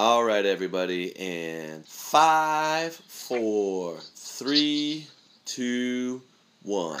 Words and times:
All 0.00 0.22
right, 0.22 0.46
everybody, 0.46 1.16
and 1.18 1.84
five, 1.84 2.94
four, 2.94 3.96
three, 4.14 5.08
two, 5.44 6.22
one. 6.62 7.00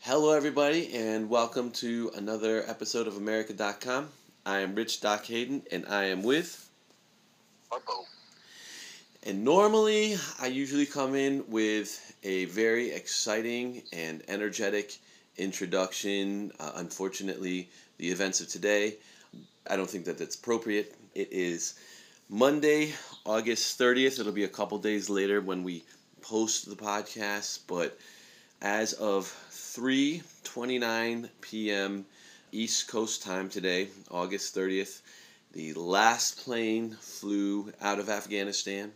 Hello, 0.00 0.32
everybody, 0.36 0.94
and 0.94 1.30
welcome 1.30 1.70
to 1.70 2.10
another 2.14 2.62
episode 2.66 3.06
of 3.06 3.16
America.com. 3.16 4.10
I 4.44 4.58
am 4.58 4.74
Rich 4.74 5.00
Doc 5.00 5.24
Hayden, 5.24 5.62
and 5.72 5.86
I 5.88 6.04
am 6.04 6.22
with. 6.22 6.68
Harpo. 7.72 8.04
And 9.22 9.42
normally, 9.42 10.16
I 10.38 10.48
usually 10.48 10.84
come 10.84 11.14
in 11.14 11.42
with 11.48 12.14
a 12.22 12.44
very 12.44 12.90
exciting 12.90 13.82
and 13.94 14.22
energetic 14.28 14.98
introduction. 15.38 16.52
Uh, 16.60 16.72
unfortunately, 16.74 17.70
the 17.96 18.10
events 18.10 18.42
of 18.42 18.48
today, 18.48 18.96
I 19.66 19.76
don't 19.76 19.88
think 19.88 20.04
that 20.04 20.18
that's 20.18 20.36
appropriate. 20.36 20.94
It 21.14 21.32
is 21.32 21.80
Monday, 22.32 22.94
August 23.26 23.76
30th. 23.76 24.20
It'll 24.20 24.30
be 24.30 24.44
a 24.44 24.48
couple 24.48 24.78
days 24.78 25.10
later 25.10 25.40
when 25.40 25.64
we 25.64 25.82
post 26.22 26.70
the 26.70 26.76
podcast, 26.76 27.58
but 27.66 27.98
as 28.62 28.92
of 28.92 29.26
3:29 29.50 31.28
p.m. 31.40 32.06
East 32.52 32.86
Coast 32.86 33.24
time 33.24 33.48
today, 33.48 33.88
August 34.12 34.54
30th, 34.54 35.00
the 35.54 35.72
last 35.72 36.44
plane 36.44 36.96
flew 37.00 37.72
out 37.80 37.98
of 37.98 38.08
Afghanistan. 38.08 38.92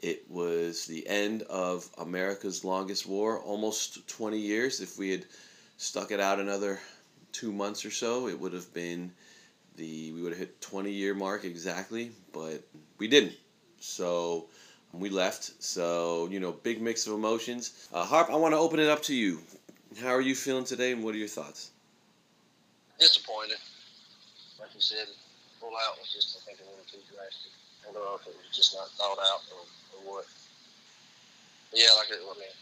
It 0.00 0.24
was 0.30 0.86
the 0.86 1.06
end 1.06 1.42
of 1.42 1.90
America's 1.98 2.64
longest 2.64 3.06
war, 3.06 3.38
almost 3.38 4.08
20 4.08 4.38
years. 4.38 4.80
If 4.80 4.96
we 4.96 5.10
had 5.10 5.26
stuck 5.76 6.10
it 6.10 6.20
out 6.20 6.40
another 6.40 6.80
two 7.32 7.52
months 7.52 7.84
or 7.84 7.90
so, 7.90 8.28
it 8.28 8.40
would 8.40 8.54
have 8.54 8.72
been 8.72 9.12
the 9.76 10.12
we 10.12 10.22
would 10.22 10.32
have 10.32 10.38
hit 10.38 10.60
20 10.60 10.90
year 10.90 11.14
mark 11.14 11.44
exactly, 11.44 12.12
but 12.32 12.62
we 12.98 13.08
didn't. 13.08 13.32
So 13.80 14.46
we 14.92 15.08
left. 15.08 15.62
So 15.62 16.28
you 16.30 16.40
know, 16.40 16.52
big 16.52 16.80
mix 16.80 17.06
of 17.06 17.14
emotions. 17.14 17.88
Uh, 17.92 18.04
Harp, 18.04 18.30
I 18.30 18.36
want 18.36 18.54
to 18.54 18.58
open 18.58 18.80
it 18.80 18.88
up 18.88 19.02
to 19.04 19.14
you. 19.14 19.40
How 20.00 20.10
are 20.10 20.20
you 20.20 20.34
feeling 20.34 20.64
today, 20.64 20.92
and 20.92 21.04
what 21.04 21.14
are 21.14 21.18
your 21.18 21.28
thoughts? 21.28 21.70
Disappointed. 22.98 23.58
Like 24.58 24.70
you 24.74 24.80
said, 24.80 25.08
full 25.60 25.74
out 25.74 25.98
was 25.98 26.08
just, 26.12 26.38
I 26.38 26.40
think, 26.46 26.60
a 26.60 26.66
little 26.70 26.86
too 26.88 27.02
drastic. 27.12 27.52
I 27.82 27.92
don't 27.92 28.00
know 28.00 28.16
if 28.16 28.24
it 28.26 28.32
was 28.32 28.50
just 28.54 28.72
not 28.72 28.88
thought 28.96 29.18
out 29.20 29.42
or, 29.52 29.62
or 29.94 30.00
what. 30.06 30.26
But 31.70 31.80
yeah, 31.80 31.92
like 31.98 32.08
it, 32.08 32.22
I 32.22 32.34
mean, 32.38 32.54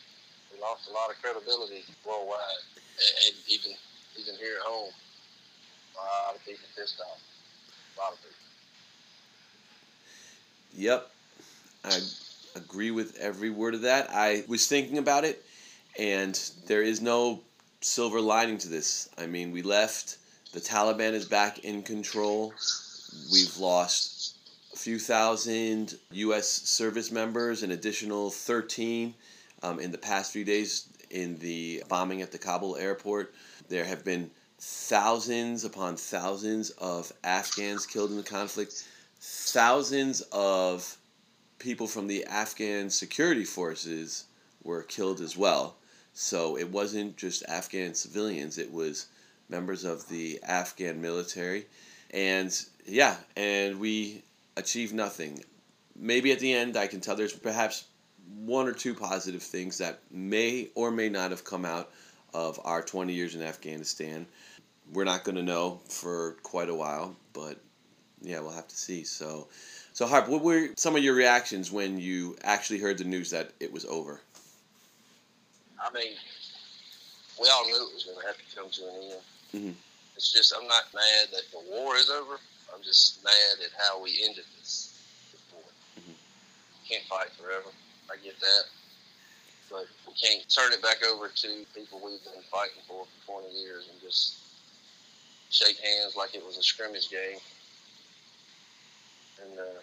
we 0.50 0.58
lost 0.58 0.90
a 0.90 0.92
lot 0.92 1.10
of 1.10 1.20
credibility 1.22 1.84
worldwide, 2.02 2.64
and, 2.76 3.12
and 3.30 3.34
even 3.46 3.72
even 4.18 4.34
here 4.36 4.58
at 4.58 4.66
home. 4.66 4.90
A 5.94 6.28
lot 6.28 6.36
of 6.36 6.44
people 6.44 6.66
pissed 6.76 7.00
off. 7.00 7.20
A 7.96 8.00
lot 8.00 8.12
of 8.12 8.18
people. 8.18 8.36
Yep, 10.74 11.10
I 11.84 12.00
agree 12.56 12.90
with 12.90 13.16
every 13.16 13.50
word 13.50 13.74
of 13.74 13.82
that. 13.82 14.10
I 14.10 14.44
was 14.48 14.66
thinking 14.66 14.98
about 14.98 15.24
it, 15.24 15.44
and 15.98 16.38
there 16.66 16.82
is 16.82 17.00
no 17.00 17.40
silver 17.80 18.20
lining 18.20 18.58
to 18.58 18.68
this. 18.68 19.08
I 19.18 19.26
mean, 19.26 19.52
we 19.52 19.62
left. 19.62 20.18
The 20.52 20.60
Taliban 20.60 21.12
is 21.12 21.24
back 21.24 21.60
in 21.60 21.82
control. 21.82 22.52
We've 23.32 23.56
lost 23.58 24.36
a 24.72 24.76
few 24.76 24.98
thousand 24.98 25.96
U.S. 26.12 26.48
service 26.48 27.10
members, 27.10 27.62
an 27.62 27.70
additional 27.70 28.30
13 28.30 29.14
um, 29.62 29.80
in 29.80 29.90
the 29.90 29.98
past 29.98 30.32
few 30.32 30.44
days 30.44 30.86
in 31.10 31.38
the 31.38 31.82
bombing 31.88 32.22
at 32.22 32.32
the 32.32 32.38
Kabul 32.38 32.76
airport. 32.76 33.34
There 33.68 33.84
have 33.84 34.04
been 34.04 34.30
thousands 34.60 35.64
upon 35.64 35.96
thousands 35.96 36.70
of 36.70 37.12
Afghans 37.24 37.86
killed 37.86 38.10
in 38.10 38.18
the 38.18 38.22
conflict, 38.22 38.86
thousands 39.18 40.20
of 40.32 40.98
people 41.58 41.86
from 41.86 42.06
the 42.06 42.24
Afghan 42.26 42.90
security 42.90 43.44
forces 43.44 44.24
were 44.62 44.82
killed 44.82 45.20
as 45.20 45.36
well. 45.36 45.76
So 46.12 46.58
it 46.58 46.68
wasn't 46.68 47.16
just 47.16 47.42
Afghan 47.48 47.94
civilians, 47.94 48.58
it 48.58 48.70
was 48.70 49.06
members 49.48 49.84
of 49.84 50.06
the 50.08 50.38
Afghan 50.42 51.00
military. 51.00 51.66
And 52.10 52.52
yeah, 52.84 53.16
and 53.36 53.80
we 53.80 54.22
achieved 54.56 54.92
nothing. 54.92 55.42
Maybe 55.96 56.32
at 56.32 56.38
the 56.38 56.52
end, 56.52 56.76
I 56.76 56.86
can 56.86 57.00
tell 57.00 57.16
there's 57.16 57.32
perhaps 57.32 57.84
one 58.44 58.66
or 58.66 58.72
two 58.72 58.94
positive 58.94 59.42
things 59.42 59.78
that 59.78 60.00
may 60.10 60.68
or 60.74 60.90
may 60.90 61.08
not 61.08 61.30
have 61.30 61.44
come 61.44 61.64
out 61.64 61.90
of 62.32 62.60
our 62.64 62.82
20 62.82 63.12
years 63.12 63.34
in 63.34 63.42
Afghanistan. 63.42 64.26
We're 64.92 65.04
not 65.04 65.24
going 65.24 65.36
to 65.36 65.42
know 65.42 65.80
for 65.88 66.36
quite 66.42 66.68
a 66.68 66.74
while, 66.74 67.14
but 67.32 67.58
yeah, 68.22 68.40
we'll 68.40 68.52
have 68.52 68.68
to 68.68 68.76
see. 68.76 69.04
So, 69.04 69.48
so 69.92 70.06
Harp, 70.06 70.28
what 70.28 70.42
were 70.42 70.68
some 70.76 70.96
of 70.96 71.02
your 71.02 71.14
reactions 71.14 71.70
when 71.70 71.98
you 71.98 72.36
actually 72.42 72.80
heard 72.80 72.98
the 72.98 73.04
news 73.04 73.30
that 73.30 73.52
it 73.60 73.72
was 73.72 73.84
over? 73.84 74.20
I 75.80 75.92
mean, 75.92 76.12
we 77.40 77.48
all 77.48 77.64
knew 77.66 77.74
it 77.74 77.94
was 77.94 78.04
going 78.04 78.20
to 78.20 78.26
have 78.26 78.36
to 78.36 78.56
come 78.56 78.70
to 78.70 78.82
an 78.88 79.12
end. 79.12 79.22
Mhm. 79.54 79.74
It's 80.16 80.32
just 80.32 80.52
I'm 80.54 80.66
not 80.66 80.92
mad 80.92 81.28
that 81.32 81.50
the 81.50 81.60
war 81.70 81.96
is 81.96 82.10
over. 82.10 82.38
I'm 82.74 82.82
just 82.82 83.24
mad 83.24 83.64
at 83.64 83.70
how 83.78 84.00
we 84.02 84.22
ended 84.22 84.44
this. 84.58 84.92
Mhm. 85.98 86.14
Can't 86.86 87.04
fight 87.06 87.32
forever. 87.32 87.70
I 88.10 88.16
get 88.16 88.38
that, 88.40 88.64
but 89.70 89.86
we 90.06 90.12
can't 90.14 90.46
turn 90.50 90.72
it 90.72 90.82
back 90.82 91.02
over 91.04 91.28
to 91.28 91.66
people 91.74 92.00
we've 92.00 92.22
been 92.24 92.42
fighting 92.50 92.82
for 92.86 93.06
for 93.06 93.40
20 93.40 93.50
years 93.62 93.88
and 93.88 94.00
just 94.00 94.39
shake 95.50 95.78
hands 95.82 96.14
like 96.14 96.34
it 96.34 96.46
was 96.46 96.56
a 96.56 96.62
scrimmage 96.62 97.10
game. 97.10 97.42
And 99.42 99.58
uh, 99.58 99.82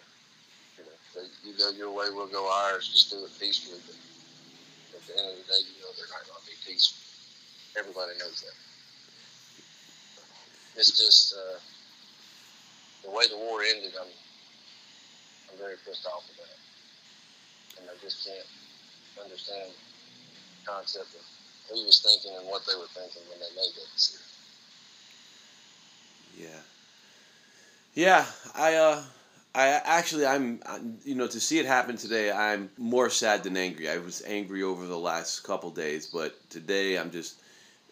you 0.80 0.84
know, 0.84 0.96
you 1.44 1.52
go 1.56 1.70
your 1.76 1.92
way, 1.92 2.08
we'll 2.10 2.32
go 2.32 2.48
ours. 2.48 2.88
Just 2.88 3.10
do 3.10 3.20
it 3.24 3.32
peacefully. 3.38 3.80
But 3.84 3.96
at 4.96 5.04
the 5.06 5.14
end 5.20 5.28
of 5.28 5.36
the 5.36 5.46
day, 5.52 5.60
you 5.68 5.76
know 5.84 5.92
they're 5.94 6.10
not 6.10 6.24
going 6.24 6.40
to 6.40 6.48
be 6.48 6.58
peaceful. 6.64 6.96
Everybody 7.76 8.16
knows 8.18 8.40
that. 8.40 8.56
It's 10.80 10.96
just 10.96 11.34
uh, 11.36 11.58
the 13.04 13.10
way 13.10 13.28
the 13.28 13.36
war 13.36 13.60
ended. 13.62 13.92
I'm 14.00 14.08
I'm 15.52 15.58
very 15.58 15.76
pissed 15.84 16.06
off 16.06 16.24
with 16.28 16.38
that, 16.38 16.58
and 17.80 17.90
I 17.90 17.94
just 18.00 18.24
can't 18.24 18.48
understand 19.24 19.72
the 19.74 20.70
concept 20.70 21.12
of 21.18 21.24
who 21.68 21.84
was 21.84 22.00
thinking 22.00 22.38
and 22.38 22.46
what 22.46 22.64
they 22.64 22.76
were 22.78 22.88
thinking 22.94 23.22
when 23.28 23.40
they 23.40 23.52
made 23.58 23.74
that 23.74 23.90
decision. 23.92 24.27
Yeah. 26.38 26.46
Yeah, 27.94 28.24
I 28.54 28.74
uh 28.74 29.02
I 29.54 29.68
actually 29.68 30.26
I'm 30.26 30.60
you 31.04 31.14
know 31.14 31.26
to 31.26 31.40
see 31.40 31.58
it 31.58 31.66
happen 31.66 31.96
today 31.96 32.30
I'm 32.30 32.70
more 32.78 33.10
sad 33.10 33.42
than 33.42 33.56
angry. 33.56 33.90
I 33.90 33.98
was 33.98 34.22
angry 34.26 34.62
over 34.62 34.86
the 34.86 34.98
last 34.98 35.42
couple 35.42 35.70
days, 35.70 36.06
but 36.06 36.36
today 36.50 36.96
I'm 36.96 37.10
just 37.10 37.40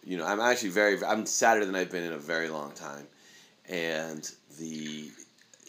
you 0.05 0.17
know, 0.17 0.25
I'm 0.25 0.39
actually 0.39 0.69
very 0.69 1.03
I'm 1.03 1.25
sadder 1.25 1.65
than 1.65 1.75
I've 1.75 1.91
been 1.91 2.05
in 2.05 2.13
a 2.13 2.17
very 2.17 2.49
long 2.49 2.71
time. 2.71 3.05
And 3.67 4.29
the 4.57 5.11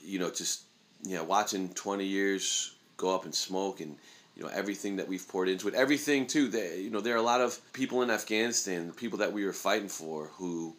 you 0.05 0.19
know, 0.21 0.31
just 0.31 0.63
you 1.05 1.17
know, 1.17 1.25
watching 1.25 1.71
20 1.71 2.05
years 2.05 2.75
go 2.97 3.15
up 3.15 3.27
in 3.27 3.33
smoke 3.33 3.81
and 3.81 3.97
you 4.37 4.45
know 4.45 4.51
everything 4.51 4.97
that 4.97 5.09
we've 5.09 5.27
poured 5.27 5.49
into 5.49 5.67
it 5.67 5.75
everything 5.75 6.27
too 6.27 6.49
that 6.49 6.79
you 6.79 6.91
know 6.91 7.01
there 7.01 7.15
are 7.15 7.19
a 7.19 7.23
lot 7.23 7.41
of 7.41 7.59
people 7.73 8.03
in 8.03 8.11
afghanistan 8.11 8.87
the 8.87 8.93
people 8.93 9.19
that 9.19 9.33
we 9.33 9.45
were 9.45 9.53
fighting 9.53 9.89
for 9.89 10.31
who 10.37 10.75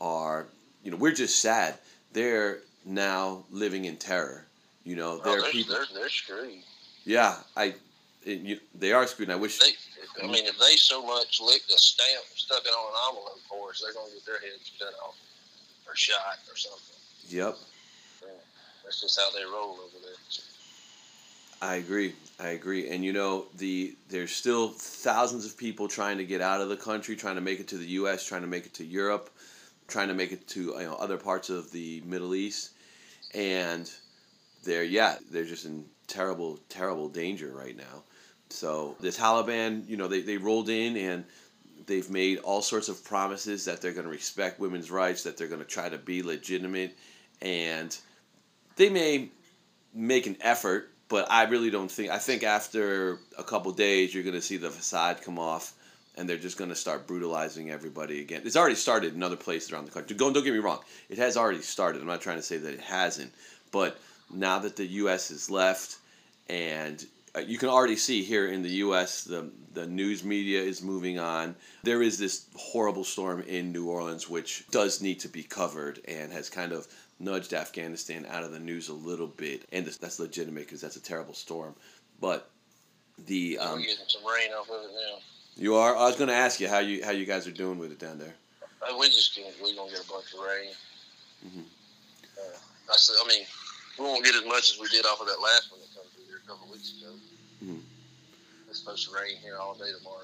are 0.00 0.46
you 0.86 0.92
know 0.92 0.96
we're 0.96 1.12
just 1.12 1.40
sad 1.40 1.74
they're 2.12 2.60
now 2.84 3.42
living 3.50 3.84
in 3.86 3.96
terror 3.96 4.46
you 4.84 4.94
know 4.94 5.18
oh, 5.18 5.20
Well, 5.24 5.34
are 5.34 5.40
they're, 5.42 5.50
people 5.50 5.74
they're, 5.74 5.86
they're 5.92 6.08
screwed. 6.08 6.62
yeah 7.04 7.38
i 7.56 7.74
it, 8.24 8.38
you, 8.40 8.60
they 8.78 8.92
are 8.92 9.06
screwed 9.06 9.28
i 9.30 9.36
wish 9.36 9.58
They, 9.58 9.72
I 10.22 10.26
mean, 10.28 10.46
if 10.46 10.58
they 10.58 10.76
so 10.76 11.04
much 11.04 11.42
licked 11.42 11.70
a 11.70 11.76
stamp, 11.76 12.24
stuck 12.34 12.64
it 12.64 12.68
on 12.68 12.86
an 12.88 13.16
envelope 13.16 13.38
for 13.50 13.68
us, 13.68 13.82
they're 13.84 13.92
going 13.92 14.08
to 14.08 14.14
get 14.14 14.24
their 14.24 14.38
heads 14.40 14.72
cut 14.78 14.94
off 15.04 15.14
or 15.86 15.94
shot 15.94 16.38
or 16.48 16.56
something. 16.56 16.96
yep 17.28 17.54
Yeah. 18.22 18.28
That's 18.82 19.02
just 19.02 19.20
how 19.20 19.30
they 19.36 19.44
roll 19.44 19.72
over 19.72 19.98
there. 20.02 20.14
I 21.60 21.76
agree. 21.76 22.14
I 22.40 22.48
agree. 22.48 22.88
And 22.88 23.04
you 23.04 23.12
know, 23.12 23.46
the 23.58 23.94
there's 24.08 24.30
still 24.32 24.68
thousands 24.68 25.44
of 25.44 25.58
people 25.58 25.88
trying 25.88 26.18
to 26.18 26.24
get 26.24 26.40
out 26.40 26.60
of 26.60 26.68
the 26.68 26.76
country, 26.76 27.16
trying 27.16 27.34
to 27.34 27.40
make 27.40 27.60
it 27.60 27.68
to 27.68 27.76
the 27.76 27.86
US, 28.00 28.24
trying 28.26 28.42
to 28.42 28.46
make 28.46 28.64
it 28.66 28.74
to 28.74 28.84
Europe, 28.84 29.30
trying 29.88 30.08
to 30.08 30.14
make 30.14 30.32
it 30.32 30.46
to 30.48 30.60
you 30.60 30.84
know 30.84 30.94
other 30.94 31.16
parts 31.16 31.50
of 31.50 31.70
the 31.72 32.02
Middle 32.04 32.34
East. 32.34 32.70
And 33.34 33.90
they're 34.64 34.84
yeah, 34.84 35.16
they're 35.30 35.44
just 35.44 35.64
in 35.64 35.84
terrible 36.06 36.58
terrible 36.68 37.08
danger 37.08 37.52
right 37.52 37.76
now. 37.76 38.02
So 38.50 38.96
the 39.00 39.08
Taliban, 39.08 39.88
you 39.88 39.96
know, 39.96 40.08
they, 40.08 40.20
they 40.20 40.36
rolled 40.36 40.68
in 40.68 40.96
and 40.96 41.24
they've 41.86 42.08
made 42.08 42.38
all 42.38 42.62
sorts 42.62 42.88
of 42.88 43.04
promises 43.04 43.64
that 43.64 43.80
they're 43.80 43.92
going 43.92 44.06
to 44.06 44.10
respect 44.10 44.60
women's 44.60 44.90
rights, 44.90 45.22
that 45.24 45.36
they're 45.36 45.48
going 45.48 45.60
to 45.60 45.66
try 45.66 45.88
to 45.88 45.98
be 45.98 46.22
legitimate, 46.22 46.96
and 47.42 47.96
they 48.76 48.88
may 48.88 49.30
make 49.94 50.26
an 50.26 50.36
effort, 50.40 50.90
but 51.08 51.30
I 51.30 51.44
really 51.44 51.70
don't 51.70 51.90
think. 51.90 52.10
I 52.10 52.18
think 52.18 52.42
after 52.42 53.18
a 53.38 53.44
couple 53.44 53.72
days, 53.72 54.14
you're 54.14 54.24
going 54.24 54.34
to 54.34 54.42
see 54.42 54.56
the 54.56 54.70
facade 54.70 55.22
come 55.22 55.38
off, 55.38 55.72
and 56.16 56.28
they're 56.28 56.36
just 56.36 56.56
going 56.56 56.70
to 56.70 56.76
start 56.76 57.06
brutalizing 57.06 57.70
everybody 57.70 58.20
again. 58.20 58.42
It's 58.44 58.56
already 58.56 58.74
started 58.74 59.14
in 59.14 59.22
other 59.22 59.36
places 59.36 59.72
around 59.72 59.86
the 59.86 59.90
country. 59.90 60.16
Don't 60.16 60.32
don't 60.32 60.44
get 60.44 60.52
me 60.52 60.60
wrong, 60.60 60.80
it 61.08 61.18
has 61.18 61.36
already 61.36 61.62
started. 61.62 62.00
I'm 62.00 62.08
not 62.08 62.20
trying 62.20 62.36
to 62.36 62.42
say 62.42 62.56
that 62.56 62.72
it 62.72 62.80
hasn't, 62.80 63.32
But 63.70 63.98
now 64.32 64.58
that 64.60 64.76
the 64.76 64.86
U.S. 64.86 65.28
has 65.28 65.50
left, 65.50 65.98
and 66.48 67.04
uh, 67.36 67.40
you 67.40 67.58
can 67.58 67.68
already 67.68 67.96
see 67.96 68.22
here 68.22 68.48
in 68.48 68.62
the 68.62 68.70
U.S. 68.86 69.24
the 69.24 69.50
the 69.74 69.86
news 69.86 70.24
media 70.24 70.60
is 70.62 70.82
moving 70.82 71.18
on. 71.18 71.54
There 71.82 72.02
is 72.02 72.18
this 72.18 72.46
horrible 72.56 73.04
storm 73.04 73.42
in 73.42 73.72
New 73.72 73.90
Orleans, 73.90 74.28
which 74.28 74.66
does 74.70 75.02
need 75.02 75.20
to 75.20 75.28
be 75.28 75.42
covered 75.42 76.00
and 76.08 76.32
has 76.32 76.48
kind 76.48 76.72
of 76.72 76.86
nudged 77.18 77.52
Afghanistan 77.52 78.26
out 78.28 78.42
of 78.42 78.52
the 78.52 78.58
news 78.58 78.88
a 78.88 78.94
little 78.94 79.26
bit, 79.26 79.66
and 79.72 79.86
that's 79.86 80.18
legitimate 80.18 80.64
because 80.64 80.80
that's 80.80 80.96
a 80.96 81.02
terrible 81.02 81.34
storm. 81.34 81.74
But 82.20 82.50
the 83.26 83.58
um, 83.58 83.72
We're 83.72 83.86
getting 83.86 84.04
some 84.08 84.22
rain 84.26 84.50
off 84.52 84.70
of 84.70 84.84
it 84.84 84.90
now. 84.92 85.18
You 85.56 85.74
are. 85.76 85.96
I 85.96 86.04
was 86.04 86.16
going 86.16 86.28
to 86.28 86.34
ask 86.34 86.60
you 86.60 86.68
how 86.68 86.80
you 86.80 87.04
how 87.04 87.12
you 87.12 87.24
guys 87.24 87.46
are 87.46 87.52
doing 87.52 87.78
with 87.78 87.90
it 87.90 87.98
down 87.98 88.18
there. 88.18 88.34
Uh, 88.82 88.96
we 88.98 89.08
just 89.08 89.34
gonna, 89.34 89.48
we 89.62 89.74
gonna 89.74 89.90
get 89.90 90.04
a 90.04 90.08
bunch 90.08 90.34
of 90.34 90.40
rain. 90.40 90.70
Mm-hmm. 91.46 91.60
Uh, 92.38 92.92
I 92.92 92.96
said, 92.96 93.16
I 93.24 93.28
mean, 93.28 93.46
we 93.98 94.04
won't 94.04 94.24
get 94.24 94.34
as 94.34 94.44
much 94.44 94.70
as 94.70 94.78
we 94.80 94.88
did 94.88 95.06
off 95.06 95.20
of 95.20 95.26
that 95.26 95.40
last 95.40 95.72
one 95.72 95.80
that 95.80 95.88
came 95.94 96.10
through 96.14 96.24
here 96.26 96.40
a 96.44 96.48
couple 96.48 96.70
weeks 96.70 96.94
ago. 97.00 97.12
Mm-hmm. 97.64 97.78
It's 98.68 98.80
supposed 98.80 99.08
to 99.08 99.14
rain 99.14 99.36
here 99.42 99.56
all 99.58 99.74
day 99.74 99.90
tomorrow. 99.96 100.22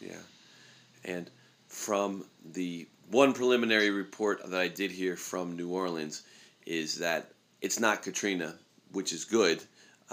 Yeah, 0.00 1.10
and 1.10 1.30
from 1.68 2.24
the 2.52 2.86
one 3.10 3.32
preliminary 3.32 3.90
report 3.90 4.48
that 4.48 4.60
I 4.60 4.68
did 4.68 4.90
hear 4.90 5.16
from 5.16 5.56
New 5.56 5.70
Orleans 5.70 6.22
is 6.66 6.98
that 6.98 7.30
it's 7.62 7.80
not 7.80 8.02
Katrina, 8.02 8.54
which 8.92 9.12
is 9.12 9.24
good, 9.24 9.62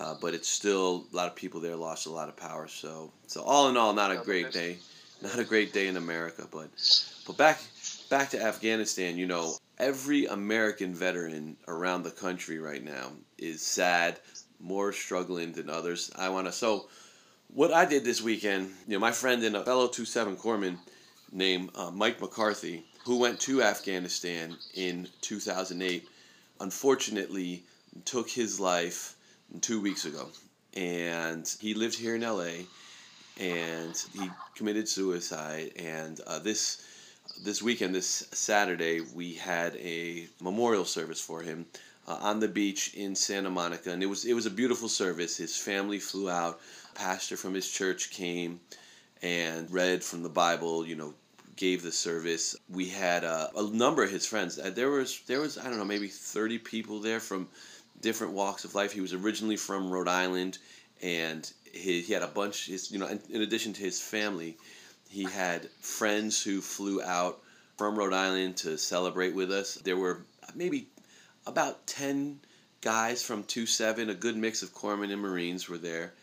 uh, 0.02 0.16
but 0.20 0.34
it's 0.34 0.48
still 0.48 1.06
a 1.14 1.16
lot 1.16 1.28
of 1.28 1.36
people 1.36 1.60
there 1.62 1.76
lost 1.76 2.08
a 2.08 2.12
lot 2.12 2.28
of 2.28 2.36
power. 2.36 2.68
So, 2.68 3.12
so 3.28 3.44
all 3.44 3.70
in 3.70 3.78
all, 3.78 3.94
not 3.94 4.12
a 4.12 4.18
great 4.18 4.52
day, 4.52 4.78
not 5.22 5.38
a 5.38 5.44
great 5.44 5.74
day 5.74 5.88
in 5.88 5.96
America. 5.96 6.48
But, 6.52 6.70
but 7.28 7.38
back 7.38 7.62
back 8.10 8.32
to 8.32 8.42
Afghanistan. 8.42 9.16
You 9.16 9.28
know, 9.28 9.54
every 9.78 10.26
American 10.26 10.96
veteran 10.96 11.56
around 11.68 12.02
the 12.02 12.10
country 12.10 12.58
right 12.58 12.84
now 12.84 13.12
is 13.38 13.62
sad, 13.62 14.20
more 14.60 14.92
struggling 14.92 15.52
than 15.54 15.70
others. 15.70 16.12
I 16.16 16.30
want 16.30 16.48
to 16.48 16.52
so. 16.52 16.88
What 17.54 17.74
I 17.74 17.84
did 17.84 18.06
this 18.06 18.22
weekend, 18.22 18.72
you 18.88 18.94
know, 18.94 19.00
my 19.00 19.12
friend 19.12 19.44
and 19.44 19.58
a 19.58 19.66
fellow 19.66 19.90
2-7 19.90 20.38
corpsman 20.38 20.78
named 21.34 21.72
uh, 21.76 21.92
Mike 21.92 22.22
McCarthy, 22.22 22.86
who 23.04 23.18
went 23.18 23.42
to 23.42 23.62
Afghanistan 23.62 24.56
in 24.74 25.10
2008, 25.20 26.08
unfortunately 26.62 27.64
took 28.06 28.30
his 28.30 28.58
life 28.58 29.18
two 29.60 29.82
weeks 29.82 30.06
ago. 30.06 30.30
And 30.76 31.48
he 31.60 31.74
lived 31.74 31.98
here 31.98 32.16
in 32.16 32.22
LA 32.22 32.66
and 33.40 33.96
he 34.14 34.30
committed 34.56 34.88
suicide. 34.88 35.72
And 35.76 36.20
uh, 36.28 36.40
this 36.40 36.86
this 37.44 37.62
weekend, 37.62 37.96
this 37.96 38.28
Saturday, 38.32 39.02
we 39.02 39.34
had 39.34 39.76
a 39.78 40.28
memorial 40.42 40.86
service 40.86 41.20
for 41.20 41.42
him 41.42 41.66
uh, 42.08 42.18
on 42.22 42.40
the 42.40 42.48
beach 42.48 42.94
in 42.94 43.16
Santa 43.16 43.50
Monica, 43.50 43.92
and 43.92 44.04
it 44.04 44.08
was 44.08 44.26
it 44.26 44.34
was 44.34 44.46
a 44.46 44.52
beautiful 44.52 44.90
service. 44.90 45.38
His 45.38 45.56
family 45.58 46.00
flew 46.00 46.30
out. 46.30 46.60
Pastor 46.94 47.38
from 47.38 47.54
his 47.54 47.70
church 47.70 48.12
came 48.12 48.60
and 49.22 49.72
read 49.72 50.04
from 50.04 50.24
the 50.24 50.30
Bible. 50.30 50.86
You 50.86 50.96
know, 50.96 51.14
gave 51.56 51.84
the 51.84 51.92
service. 51.92 52.56
We 52.70 52.90
had 52.90 53.24
uh, 53.24 53.48
a 53.56 53.64
number 53.64 54.04
of 54.04 54.12
his 54.12 54.26
friends. 54.26 54.60
Uh, 54.60 54.72
there 54.72 54.90
was 54.90 55.22
there 55.28 55.40
was 55.40 55.58
I 55.58 55.66
don't 55.66 55.78
know 55.78 55.86
maybe 55.86 56.08
thirty 56.08 56.58
people 56.58 57.00
there 57.00 57.20
from 57.20 57.48
different 58.02 58.34
walks 58.34 58.66
of 58.66 58.76
life. 58.76 58.92
He 58.92 59.02
was 59.02 59.14
originally 59.14 59.58
from 59.58 59.90
Rhode 59.90 60.08
Island, 60.08 60.58
and 61.02 61.50
he, 61.72 62.02
he 62.02 62.14
had 62.14 62.24
a 62.24 62.28
bunch. 62.28 62.68
His, 62.68 62.92
you 62.92 63.00
know, 63.00 63.08
in, 63.08 63.20
in 63.30 63.42
addition 63.42 63.74
to 63.74 63.82
his 63.82 64.02
family, 64.02 64.58
he 65.10 65.24
had 65.24 65.70
friends 65.80 66.42
who 66.42 66.62
flew 66.62 67.02
out 67.02 67.42
from 67.78 67.98
Rhode 67.98 68.14
Island 68.14 68.58
to 68.58 68.78
celebrate 68.78 69.34
with 69.36 69.52
us. 69.52 69.76
There 69.76 69.98
were 69.98 70.26
maybe 70.56 70.88
about 71.46 71.88
ten 71.88 72.40
guys 72.82 73.22
from 73.24 73.44
2-7, 73.44 74.10
a 74.10 74.14
good 74.14 74.36
mix 74.36 74.64
of 74.64 74.74
corpsmen 74.74 75.12
and 75.12 75.22
Marines 75.22 75.70
were 75.70 75.78
there. 75.78 76.14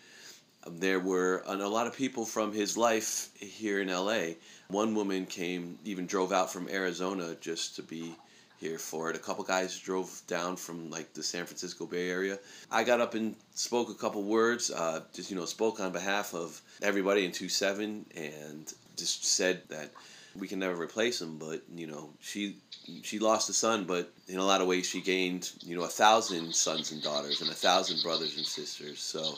Um, 0.66 0.78
there 0.78 0.98
were 0.98 1.42
a 1.46 1.56
lot 1.56 1.86
of 1.86 1.96
people 1.96 2.24
from 2.24 2.52
his 2.52 2.76
life 2.76 3.30
here 3.36 3.80
in 3.80 3.88
LA. 3.88 4.34
One 4.68 4.94
woman 4.94 5.24
came, 5.24 5.78
even 5.84 6.06
drove 6.06 6.32
out 6.32 6.52
from 6.52 6.68
Arizona 6.68 7.36
just 7.40 7.76
to 7.76 7.82
be 7.82 8.14
here 8.58 8.78
for 8.78 9.10
it. 9.10 9.16
A 9.16 9.18
couple 9.18 9.44
guys 9.44 9.78
drove 9.78 10.22
down 10.26 10.56
from 10.56 10.90
like 10.90 11.12
the 11.14 11.22
San 11.22 11.44
Francisco 11.46 11.86
Bay 11.86 12.10
Area. 12.10 12.38
I 12.70 12.84
got 12.84 13.00
up 13.00 13.14
and 13.14 13.34
spoke 13.54 13.90
a 13.90 13.94
couple 13.94 14.22
words, 14.22 14.70
uh, 14.70 15.02
just 15.12 15.30
you 15.30 15.36
know, 15.36 15.44
spoke 15.44 15.80
on 15.80 15.92
behalf 15.92 16.34
of 16.34 16.60
everybody 16.82 17.24
in 17.24 17.30
2-7 17.30 18.02
and 18.16 18.72
just 18.96 19.24
said 19.24 19.62
that 19.68 19.90
we 20.36 20.48
can 20.48 20.58
never 20.58 20.80
replace 20.80 21.20
him, 21.20 21.38
but 21.38 21.62
you 21.74 21.86
know, 21.86 22.10
she 22.20 22.56
she 23.02 23.18
lost 23.18 23.50
a 23.50 23.52
son, 23.52 23.84
but 23.84 24.10
in 24.28 24.38
a 24.38 24.44
lot 24.44 24.60
of 24.60 24.66
ways 24.66 24.86
she 24.86 25.00
gained 25.00 25.50
you 25.60 25.76
know 25.76 25.84
a 25.84 25.88
thousand 25.88 26.54
sons 26.54 26.92
and 26.92 27.02
daughters 27.02 27.40
and 27.40 27.50
a 27.50 27.54
thousand 27.54 28.02
brothers 28.02 28.36
and 28.36 28.46
sisters. 28.46 29.00
So. 29.00 29.36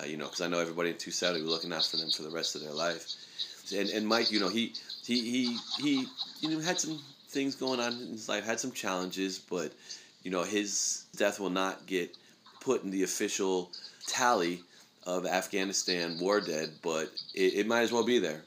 Uh, 0.00 0.06
you 0.06 0.16
know, 0.16 0.26
because 0.26 0.40
I 0.40 0.46
know 0.46 0.60
everybody 0.60 0.90
in 0.90 0.94
2-7 0.94 1.32
will 1.32 1.40
be 1.40 1.46
looking 1.46 1.72
out 1.72 1.84
for 1.84 1.96
them 1.96 2.08
for 2.10 2.22
the 2.22 2.30
rest 2.30 2.54
of 2.54 2.60
their 2.62 2.72
life. 2.72 3.04
And, 3.76 3.88
and 3.90 4.06
Mike, 4.06 4.30
you 4.30 4.38
know, 4.38 4.48
he 4.48 4.72
he 5.04 5.20
he 5.28 5.58
he 5.80 6.06
you 6.40 6.50
know 6.50 6.60
had 6.60 6.78
some 6.78 7.00
things 7.28 7.54
going 7.54 7.80
on 7.80 7.92
in 7.92 8.08
his 8.08 8.28
life, 8.28 8.44
had 8.44 8.58
some 8.58 8.72
challenges, 8.72 9.38
but 9.38 9.72
you 10.22 10.30
know 10.30 10.42
his 10.42 11.04
death 11.16 11.38
will 11.38 11.50
not 11.50 11.86
get 11.86 12.16
put 12.60 12.82
in 12.82 12.90
the 12.90 13.02
official 13.02 13.70
tally 14.06 14.60
of 15.06 15.26
Afghanistan 15.26 16.18
war 16.20 16.40
dead, 16.40 16.70
but 16.82 17.10
it, 17.34 17.54
it 17.54 17.66
might 17.66 17.82
as 17.82 17.92
well 17.92 18.04
be 18.04 18.18
there. 18.18 18.42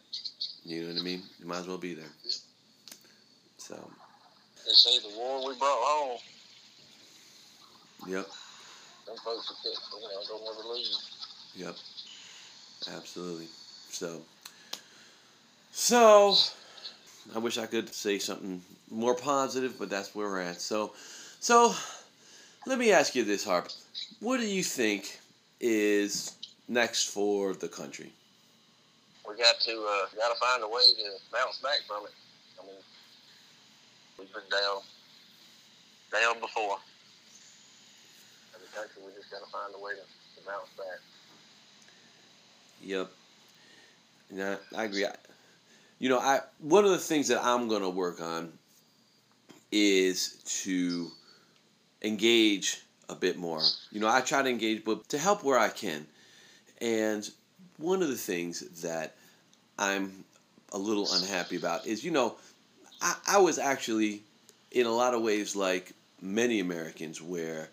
You 0.63 0.81
know 0.81 0.93
what 0.93 1.01
I 1.01 1.03
mean? 1.03 1.23
It 1.39 1.47
might 1.47 1.59
as 1.59 1.67
well 1.67 1.77
be 1.77 1.93
there. 1.93 2.11
So. 3.57 3.75
They 4.65 4.73
say 4.73 4.99
the 4.99 5.17
war 5.17 5.47
we 5.47 5.55
brought 5.57 5.79
home. 5.79 6.19
Yep. 8.07 8.27
Some 9.07 9.17
folks 9.17 9.51
are 9.51 9.99
you 9.99 10.07
know, 10.07 10.21
don't 10.27 10.59
ever 10.59 10.69
leave. 10.69 10.87
Yep. 11.55 11.75
Absolutely. 12.95 13.47
So. 13.89 14.21
So 15.71 16.35
I 17.35 17.39
wish 17.39 17.57
I 17.57 17.65
could 17.65 17.93
say 17.93 18.19
something 18.19 18.61
more 18.89 19.15
positive, 19.15 19.77
but 19.79 19.89
that's 19.89 20.13
where 20.15 20.27
we're 20.27 20.41
at. 20.41 20.61
So, 20.61 20.93
so 21.39 21.73
let 22.65 22.77
me 22.77 22.91
ask 22.91 23.15
you 23.15 23.23
this, 23.23 23.43
Harp. 23.45 23.69
What 24.19 24.39
do 24.39 24.45
you 24.45 24.63
think 24.63 25.19
is 25.59 26.35
next 26.67 27.05
for 27.13 27.53
the 27.53 27.67
country? 27.67 28.11
We 29.27 29.37
got 29.37 29.59
to 29.61 29.71
uh, 29.71 30.05
got 30.17 30.33
to 30.33 30.39
find 30.39 30.63
a 30.63 30.67
way 30.67 30.81
to 30.81 31.11
bounce 31.31 31.59
back 31.59 31.79
from 31.87 32.05
it. 32.05 32.11
I 32.59 32.65
mean, 32.65 32.75
we've 34.17 34.33
been 34.33 34.41
down 34.51 34.81
down 36.11 36.41
before. 36.41 36.77
As 38.55 38.61
a 38.61 38.75
country, 38.75 39.03
we 39.05 39.13
just 39.17 39.31
got 39.31 39.45
to 39.45 39.51
find 39.51 39.73
a 39.73 39.79
way 39.79 39.91
to, 39.91 40.41
to 40.41 40.47
bounce 40.47 40.69
back. 40.77 40.99
Yep. 42.83 43.11
Yeah, 44.33 44.55
I 44.75 44.85
agree. 44.85 45.05
I, 45.05 45.13
you 46.01 46.09
know, 46.09 46.17
I 46.17 46.39
one 46.57 46.83
of 46.83 46.89
the 46.89 46.97
things 46.97 47.27
that 47.27 47.45
I'm 47.45 47.67
going 47.67 47.83
to 47.83 47.89
work 47.89 48.21
on 48.21 48.51
is 49.71 50.41
to 50.63 51.11
engage 52.01 52.81
a 53.07 53.13
bit 53.13 53.37
more. 53.37 53.61
You 53.91 53.99
know, 53.99 54.07
I 54.07 54.21
try 54.21 54.41
to 54.41 54.49
engage, 54.49 54.83
but 54.83 55.07
to 55.09 55.19
help 55.19 55.43
where 55.43 55.59
I 55.59 55.69
can. 55.69 56.07
And 56.81 57.29
one 57.77 58.01
of 58.01 58.07
the 58.07 58.15
things 58.15 58.81
that 58.81 59.15
I'm 59.77 60.25
a 60.73 60.77
little 60.79 61.07
unhappy 61.11 61.55
about 61.55 61.85
is, 61.85 62.03
you 62.03 62.09
know, 62.09 62.35
I, 62.99 63.15
I 63.27 63.37
was 63.37 63.59
actually 63.59 64.23
in 64.71 64.87
a 64.87 64.91
lot 64.91 65.13
of 65.13 65.21
ways 65.21 65.55
like 65.55 65.93
many 66.19 66.61
Americans 66.61 67.21
where, 67.21 67.69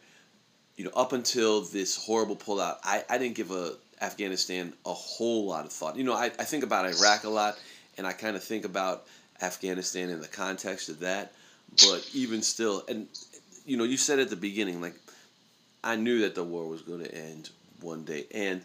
you 0.76 0.84
know, 0.84 0.92
up 0.94 1.14
until 1.14 1.62
this 1.62 1.96
horrible 1.96 2.36
pullout, 2.36 2.76
I, 2.84 3.04
I 3.08 3.16
didn't 3.16 3.36
give 3.36 3.52
a 3.52 3.76
Afghanistan 4.02 4.74
a 4.84 4.92
whole 4.92 5.46
lot 5.46 5.64
of 5.64 5.72
thought. 5.72 5.96
You 5.96 6.04
know, 6.04 6.12
I, 6.12 6.26
I 6.26 6.44
think 6.44 6.62
about 6.62 6.84
Iraq 6.84 7.24
a 7.24 7.30
lot 7.30 7.56
and 7.98 8.06
I 8.06 8.12
kind 8.12 8.36
of 8.36 8.42
think 8.42 8.64
about 8.64 9.06
Afghanistan 9.42 10.08
in 10.08 10.20
the 10.20 10.28
context 10.28 10.88
of 10.88 11.00
that. 11.00 11.32
But 11.82 12.08
even 12.14 12.40
still, 12.40 12.84
and 12.88 13.08
you 13.66 13.76
know, 13.76 13.84
you 13.84 13.98
said 13.98 14.18
at 14.18 14.30
the 14.30 14.36
beginning, 14.36 14.80
like 14.80 14.94
I 15.84 15.96
knew 15.96 16.20
that 16.20 16.34
the 16.34 16.44
war 16.44 16.66
was 16.66 16.80
going 16.80 17.00
to 17.00 17.14
end 17.14 17.50
one 17.80 18.04
day, 18.04 18.24
and 18.32 18.62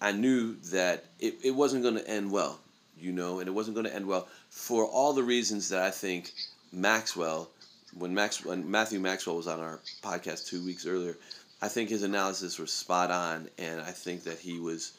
I 0.00 0.12
knew 0.12 0.56
that 0.70 1.04
it, 1.20 1.34
it 1.44 1.50
wasn't 1.50 1.82
going 1.82 1.96
to 1.96 2.08
end 2.08 2.30
well, 2.30 2.58
you 2.98 3.12
know, 3.12 3.40
and 3.40 3.48
it 3.48 3.52
wasn't 3.52 3.74
going 3.74 3.86
to 3.86 3.94
end 3.94 4.06
well 4.06 4.26
for 4.48 4.86
all 4.86 5.12
the 5.12 5.22
reasons 5.22 5.68
that 5.68 5.82
I 5.82 5.90
think 5.90 6.32
Maxwell, 6.72 7.50
when 7.98 8.14
Max 8.14 8.44
when 8.44 8.70
Matthew 8.70 9.00
Maxwell 9.00 9.36
was 9.36 9.46
on 9.46 9.60
our 9.60 9.80
podcast 10.02 10.46
two 10.48 10.64
weeks 10.64 10.86
earlier, 10.86 11.16
I 11.60 11.68
think 11.68 11.90
his 11.90 12.02
analysis 12.02 12.58
was 12.58 12.72
spot 12.72 13.10
on, 13.10 13.48
and 13.58 13.80
I 13.80 13.90
think 13.90 14.24
that 14.24 14.38
he 14.38 14.58
was 14.58 14.92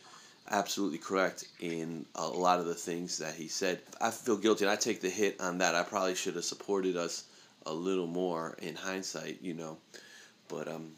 absolutely 0.49 0.97
correct 0.97 1.45
in 1.59 2.05
a 2.15 2.27
lot 2.27 2.59
of 2.59 2.65
the 2.65 2.75
things 2.75 3.17
that 3.19 3.35
he 3.35 3.47
said. 3.47 3.79
I 4.01 4.11
feel 4.11 4.37
guilty, 4.37 4.65
and 4.65 4.71
I 4.71 4.75
take 4.75 5.01
the 5.01 5.09
hit 5.09 5.39
on 5.39 5.57
that. 5.59 5.75
I 5.75 5.83
probably 5.83 6.15
should 6.15 6.35
have 6.35 6.45
supported 6.45 6.95
us 6.95 7.25
a 7.65 7.73
little 7.73 8.07
more 8.07 8.55
in 8.61 8.75
hindsight, 8.75 9.39
you 9.41 9.53
know. 9.53 9.77
But 10.47 10.67
um, 10.67 10.91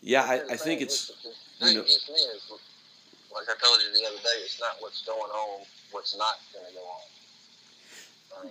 yeah, 0.00 0.22
I, 0.22 0.40
I 0.52 0.56
think 0.56 0.80
it's 0.80 1.12
you 1.60 1.74
know. 1.74 1.84
Like 3.34 3.52
I 3.52 3.56
told 3.60 3.80
you 3.82 3.92
the 3.92 4.06
other 4.08 4.22
day, 4.22 4.40
it's 4.44 4.58
not 4.60 4.76
what's 4.80 5.04
going 5.04 5.18
on, 5.20 5.66
what's 5.90 6.16
not 6.16 6.36
going 6.54 6.64
to 6.66 6.72
go 6.72 6.80
on. 6.80 8.46
Uh, 8.46 8.50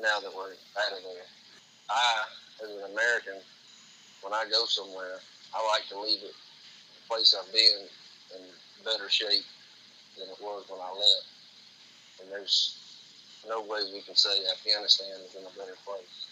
now 0.00 0.20
that 0.20 0.30
we're 0.30 0.52
out 0.52 0.92
of 0.96 1.02
there, 1.02 1.26
I, 1.90 2.22
as 2.62 2.70
an 2.70 2.92
American, 2.92 3.42
when 4.22 4.32
I 4.32 4.44
go 4.48 4.66
somewhere, 4.66 5.18
I 5.52 5.66
like 5.66 5.88
to 5.88 5.98
leave 5.98 6.22
it 6.22 6.30
the 6.30 7.08
place 7.08 7.34
I've 7.34 7.52
been 7.52 7.88
in 8.38 8.44
better 8.84 9.08
shape 9.08 9.44
than 10.18 10.28
it 10.28 10.38
was 10.40 10.64
when 10.68 10.80
I 10.80 10.90
left. 10.90 11.26
And 12.22 12.30
there's 12.32 12.76
no 13.48 13.62
way 13.62 13.80
we 13.92 14.02
can 14.02 14.16
say 14.16 14.30
Afghanistan 14.52 15.20
is 15.26 15.34
in 15.34 15.42
a 15.46 15.54
better 15.58 15.76
place 15.86 16.26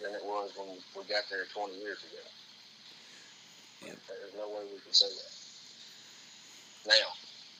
than 0.00 0.14
it 0.14 0.24
was 0.24 0.52
when 0.56 0.68
we 0.96 1.02
got 1.08 1.24
there 1.30 1.44
20 1.52 1.74
years 1.80 1.98
ago. 2.04 2.24
Yep. 3.86 3.96
There's 4.08 4.36
no 4.36 4.48
way 4.48 4.64
we 4.68 4.80
can 4.80 4.92
say 4.92 5.08
that 5.08 5.32
now 6.88 7.08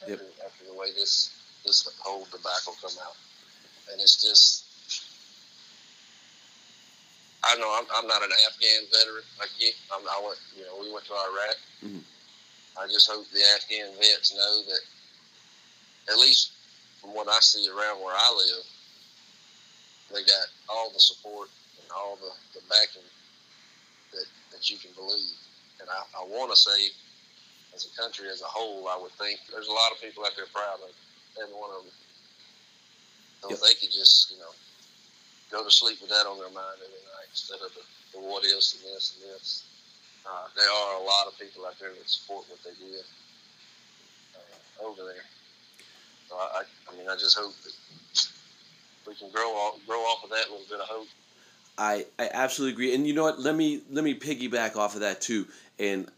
after, 0.03 0.25
Yep. 0.25 0.33
after 0.47 0.65
the 0.65 0.75
way 0.75 0.93
this 0.97 1.37
this 1.65 1.85
whole 2.01 2.25
debacle 2.33 2.73
come 2.81 2.97
out, 3.05 3.17
and 3.93 4.01
it's 4.01 4.21
just. 4.21 4.65
I 7.43 7.57
know 7.57 7.73
I'm, 7.73 7.85
I'm 7.97 8.07
not 8.07 8.23
an 8.23 8.29
Afghan 8.49 8.85
veteran 8.93 9.25
like 9.41 9.49
you. 9.59 9.73
I'm, 9.97 10.05
I 10.05 10.21
went, 10.25 10.39
you 10.57 10.63
know, 10.65 10.77
we 10.81 10.93
went 10.93 11.07
to 11.07 11.13
Iraq. 11.13 11.57
Mhm. 11.85 12.03
I 12.79 12.87
just 12.87 13.11
hope 13.11 13.27
the 13.31 13.43
Afghan 13.57 13.93
vets 13.99 14.35
know 14.35 14.63
that, 14.69 14.83
at 16.13 16.19
least 16.19 16.53
from 17.01 17.15
what 17.15 17.29
I 17.29 17.39
see 17.41 17.69
around 17.69 18.03
where 18.03 18.15
I 18.15 18.31
live, 18.37 18.65
they 20.13 20.23
got 20.27 20.47
all 20.69 20.91
the 20.91 21.01
support 21.01 21.49
and 21.81 21.87
all 21.95 22.17
the, 22.17 22.31
the 22.59 22.63
backing 22.69 23.07
that, 24.13 24.27
that 24.53 24.71
you 24.71 24.77
can 24.79 24.91
believe. 24.95 25.39
And 25.81 25.89
I, 25.89 26.23
I 26.23 26.25
want 26.27 26.51
to 26.51 26.59
say, 26.59 26.91
as 27.75 27.87
a 27.87 27.93
country 28.01 28.29
as 28.29 28.43
a 28.43 28.51
whole, 28.51 28.89
I 28.89 28.99
would 29.01 29.13
think 29.13 29.39
there's 29.51 29.69
a 29.69 29.73
lot 29.73 29.93
of 29.93 30.01
people 30.03 30.25
out 30.27 30.35
there 30.37 30.51
proud 30.53 30.83
of 30.83 30.91
every 31.41 31.55
one 31.55 31.71
of 31.71 31.85
them. 31.87 31.95
So 33.41 33.49
Yep. 33.51 33.61
they 33.61 33.75
could 33.81 33.95
just, 33.95 34.31
you 34.31 34.39
know, 34.39 34.53
go 35.51 35.65
to 35.65 35.71
sleep 35.71 36.01
with 36.01 36.11
that 36.11 36.27
on 36.29 36.39
their 36.39 36.53
mind 36.53 36.77
every 36.85 37.03
night 37.17 37.29
instead 37.31 37.63
of 37.65 37.73
the, 37.73 37.83
the 38.13 38.21
what 38.21 38.45
ifs 38.45 38.77
and 38.77 38.85
this 38.85 39.17
and 39.17 39.33
this. 39.33 39.65
Uh, 40.27 40.47
there 40.57 40.71
are 40.71 41.01
a 41.01 41.05
lot 41.05 41.27
of 41.27 41.39
people 41.39 41.67
out 41.67 41.79
there 41.81 41.91
that 41.91 42.09
support 42.09 42.45
what 42.49 42.59
they 42.65 42.71
do 42.79 42.93
uh, 44.37 44.87
over 44.87 45.03
there. 45.05 45.25
So 46.29 46.37
I, 46.37 46.63
I, 46.89 46.97
mean, 46.97 47.09
I 47.09 47.15
just 47.17 47.37
hope 47.37 47.53
that 47.65 48.29
we 49.07 49.15
can 49.15 49.31
grow 49.31 49.51
off, 49.51 49.79
grow 49.87 49.99
off 49.99 50.25
of 50.25 50.31
that 50.31 50.51
little 50.51 50.67
bit 50.69 50.81
of 50.81 50.87
hope. 50.87 51.09
I, 51.79 52.07
I 52.19 52.29
absolutely 52.33 52.75
agree, 52.75 52.95
and 52.95 53.07
you 53.07 53.15
know 53.15 53.23
what? 53.23 53.41
Let 53.41 53.57
me 53.57 53.81
let 53.91 54.05
me 54.05 54.15
piggyback 54.15 54.77
off 54.77 54.95
of 54.95 55.01
that 55.01 55.23
too. 55.23 55.47
And 55.79 56.11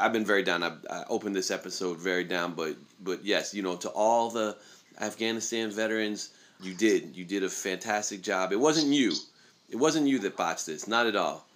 I've 0.00 0.12
been 0.12 0.24
very 0.24 0.42
down. 0.42 0.64
I, 0.64 0.72
I 0.90 1.04
opened 1.08 1.36
this 1.36 1.52
episode 1.52 1.98
very 1.98 2.24
down, 2.24 2.54
but 2.54 2.74
but 3.04 3.24
yes, 3.24 3.54
you 3.54 3.62
know, 3.62 3.76
to 3.76 3.88
all 3.90 4.28
the 4.28 4.56
Afghanistan 5.00 5.70
veterans, 5.70 6.30
you 6.60 6.74
did 6.74 7.14
you 7.14 7.24
did 7.24 7.44
a 7.44 7.48
fantastic 7.48 8.22
job. 8.22 8.52
It 8.52 8.58
wasn't 8.58 8.88
you, 8.88 9.14
it 9.70 9.76
wasn't 9.76 10.08
you 10.08 10.18
that 10.20 10.36
botched 10.36 10.66
this, 10.66 10.88
not 10.88 11.06
at 11.06 11.14
all. 11.14 11.46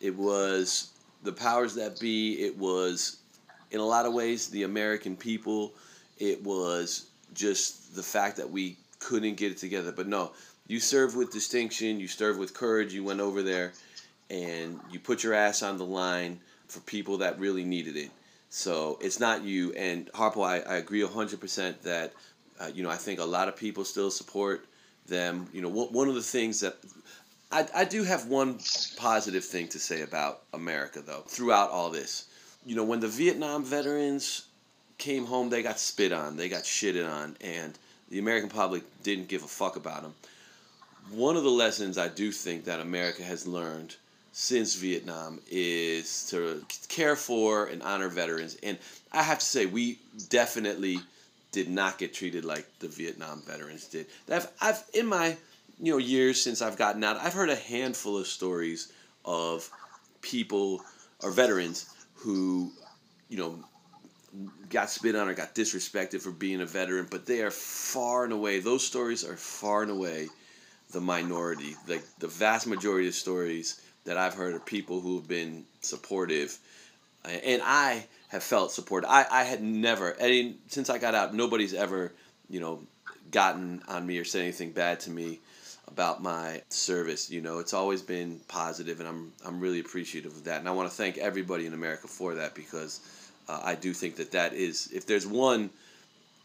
It 0.00 0.14
was 0.14 0.90
the 1.22 1.32
powers 1.32 1.74
that 1.74 2.00
be. 2.00 2.44
It 2.44 2.56
was, 2.56 3.18
in 3.70 3.80
a 3.80 3.86
lot 3.86 4.06
of 4.06 4.12
ways, 4.12 4.48
the 4.48 4.64
American 4.64 5.16
people. 5.16 5.72
It 6.18 6.42
was 6.42 7.06
just 7.34 7.94
the 7.94 8.02
fact 8.02 8.36
that 8.36 8.50
we 8.50 8.76
couldn't 8.98 9.36
get 9.36 9.52
it 9.52 9.58
together. 9.58 9.92
But 9.92 10.06
no, 10.06 10.32
you 10.66 10.80
served 10.80 11.16
with 11.16 11.32
distinction, 11.32 11.98
you 11.98 12.08
served 12.08 12.38
with 12.38 12.54
courage, 12.54 12.92
you 12.92 13.02
went 13.02 13.20
over 13.20 13.42
there 13.42 13.72
and 14.30 14.78
you 14.90 15.00
put 15.00 15.24
your 15.24 15.34
ass 15.34 15.62
on 15.62 15.76
the 15.76 15.84
line 15.84 16.38
for 16.68 16.80
people 16.80 17.18
that 17.18 17.38
really 17.38 17.64
needed 17.64 17.96
it. 17.96 18.10
So 18.48 18.98
it's 19.00 19.18
not 19.18 19.42
you. 19.42 19.72
And 19.72 20.06
Harpo, 20.12 20.44
I, 20.46 20.60
I 20.60 20.76
agree 20.76 21.02
100% 21.02 21.82
that, 21.82 22.12
uh, 22.60 22.70
you 22.72 22.82
know, 22.82 22.90
I 22.90 22.96
think 22.96 23.18
a 23.20 23.24
lot 23.24 23.48
of 23.48 23.56
people 23.56 23.84
still 23.84 24.10
support 24.10 24.66
them. 25.06 25.48
You 25.52 25.62
know, 25.62 25.68
one 25.68 25.88
one 25.88 26.08
of 26.08 26.14
the 26.14 26.22
things 26.22 26.60
that 26.60 26.76
I, 27.52 27.66
I 27.74 27.84
do 27.84 28.04
have 28.04 28.26
one 28.26 28.58
positive 28.96 29.44
thing 29.44 29.68
to 29.68 29.78
say 29.78 30.02
about 30.02 30.42
America, 30.52 31.00
though, 31.04 31.24
throughout 31.26 31.70
all 31.70 31.90
this. 31.90 32.26
You 32.64 32.76
know, 32.76 32.84
when 32.84 33.00
the 33.00 33.08
Vietnam 33.08 33.64
veterans 33.64 34.46
came 34.98 35.26
home, 35.26 35.48
they 35.48 35.62
got 35.62 35.78
spit 35.78 36.12
on, 36.12 36.36
they 36.36 36.48
got 36.48 36.62
shitted 36.62 37.08
on, 37.08 37.36
and 37.40 37.76
the 38.10 38.18
American 38.18 38.50
public 38.50 38.82
didn't 39.02 39.28
give 39.28 39.42
a 39.42 39.48
fuck 39.48 39.76
about 39.76 40.02
them. 40.02 40.14
One 41.10 41.36
of 41.36 41.42
the 41.42 41.50
lessons 41.50 41.98
I 41.98 42.08
do 42.08 42.30
think 42.30 42.64
that 42.66 42.80
America 42.80 43.22
has 43.22 43.46
learned 43.46 43.96
since 44.32 44.76
Vietnam 44.76 45.40
is 45.50 46.28
to 46.30 46.64
care 46.88 47.16
for 47.16 47.66
and 47.66 47.82
honor 47.82 48.08
veterans. 48.08 48.56
And 48.62 48.78
I 49.12 49.22
have 49.22 49.40
to 49.40 49.44
say, 49.44 49.66
we 49.66 49.98
definitely 50.28 51.00
did 51.50 51.68
not 51.68 51.98
get 51.98 52.14
treated 52.14 52.44
like 52.44 52.66
the 52.78 52.86
Vietnam 52.86 53.42
veterans 53.44 53.86
did. 53.86 54.06
I've, 54.30 54.48
I've 54.60 54.84
in 54.94 55.06
my 55.06 55.36
you 55.82 55.92
know 55.92 55.98
years 55.98 56.42
since 56.42 56.62
I've 56.62 56.76
gotten 56.76 57.02
out, 57.02 57.16
I've 57.16 57.34
heard 57.34 57.50
a 57.50 57.56
handful 57.56 58.18
of 58.18 58.26
stories 58.26 58.92
of 59.24 59.68
people 60.20 60.82
or 61.22 61.30
veterans 61.30 61.94
who 62.14 62.70
you 63.28 63.38
know 63.38 63.58
got 64.68 64.90
spit 64.90 65.16
on 65.16 65.28
or 65.28 65.34
got 65.34 65.54
disrespected 65.54 66.20
for 66.20 66.30
being 66.30 66.60
a 66.60 66.66
veteran, 66.66 67.06
but 67.10 67.26
they 67.26 67.42
are 67.42 67.50
far 67.50 68.24
and 68.24 68.32
away. 68.32 68.60
Those 68.60 68.86
stories 68.86 69.24
are 69.24 69.36
far 69.36 69.82
and 69.82 69.90
away 69.90 70.28
the 70.92 71.00
minority. 71.00 71.76
Like 71.88 72.04
the 72.18 72.28
vast 72.28 72.66
majority 72.66 73.08
of 73.08 73.14
stories 73.14 73.80
that 74.04 74.16
I've 74.16 74.34
heard 74.34 74.54
are 74.54 74.60
people 74.60 75.00
who 75.00 75.16
have 75.16 75.28
been 75.28 75.64
supportive, 75.80 76.56
and 77.24 77.62
I 77.64 78.04
have 78.28 78.42
felt 78.42 78.72
supported. 78.72 79.08
I, 79.08 79.26
I 79.30 79.44
had 79.44 79.62
never, 79.62 80.16
I 80.20 80.28
mean, 80.28 80.58
since 80.68 80.88
I 80.88 80.98
got 80.98 81.14
out, 81.14 81.34
nobody's 81.34 81.74
ever, 81.74 82.12
you 82.48 82.60
know, 82.60 82.80
gotten 83.30 83.82
on 83.88 84.06
me 84.06 84.18
or 84.18 84.24
said 84.24 84.42
anything 84.42 84.70
bad 84.70 85.00
to 85.00 85.10
me 85.10 85.40
about 85.92 86.22
my 86.22 86.62
service. 86.68 87.30
You 87.30 87.40
know, 87.40 87.58
it's 87.58 87.74
always 87.74 88.02
been 88.02 88.40
positive, 88.48 89.00
and 89.00 89.08
I'm 89.08 89.32
I'm 89.44 89.60
really 89.60 89.80
appreciative 89.80 90.32
of 90.32 90.44
that. 90.44 90.60
And 90.60 90.68
I 90.68 90.72
want 90.72 90.88
to 90.90 90.94
thank 90.94 91.18
everybody 91.18 91.66
in 91.66 91.74
America 91.74 92.08
for 92.08 92.34
that 92.34 92.54
because 92.54 93.00
uh, 93.48 93.60
I 93.62 93.74
do 93.74 93.92
think 93.92 94.16
that 94.16 94.32
that 94.32 94.52
is, 94.52 94.90
if 94.92 95.06
there's 95.06 95.26
one, 95.26 95.70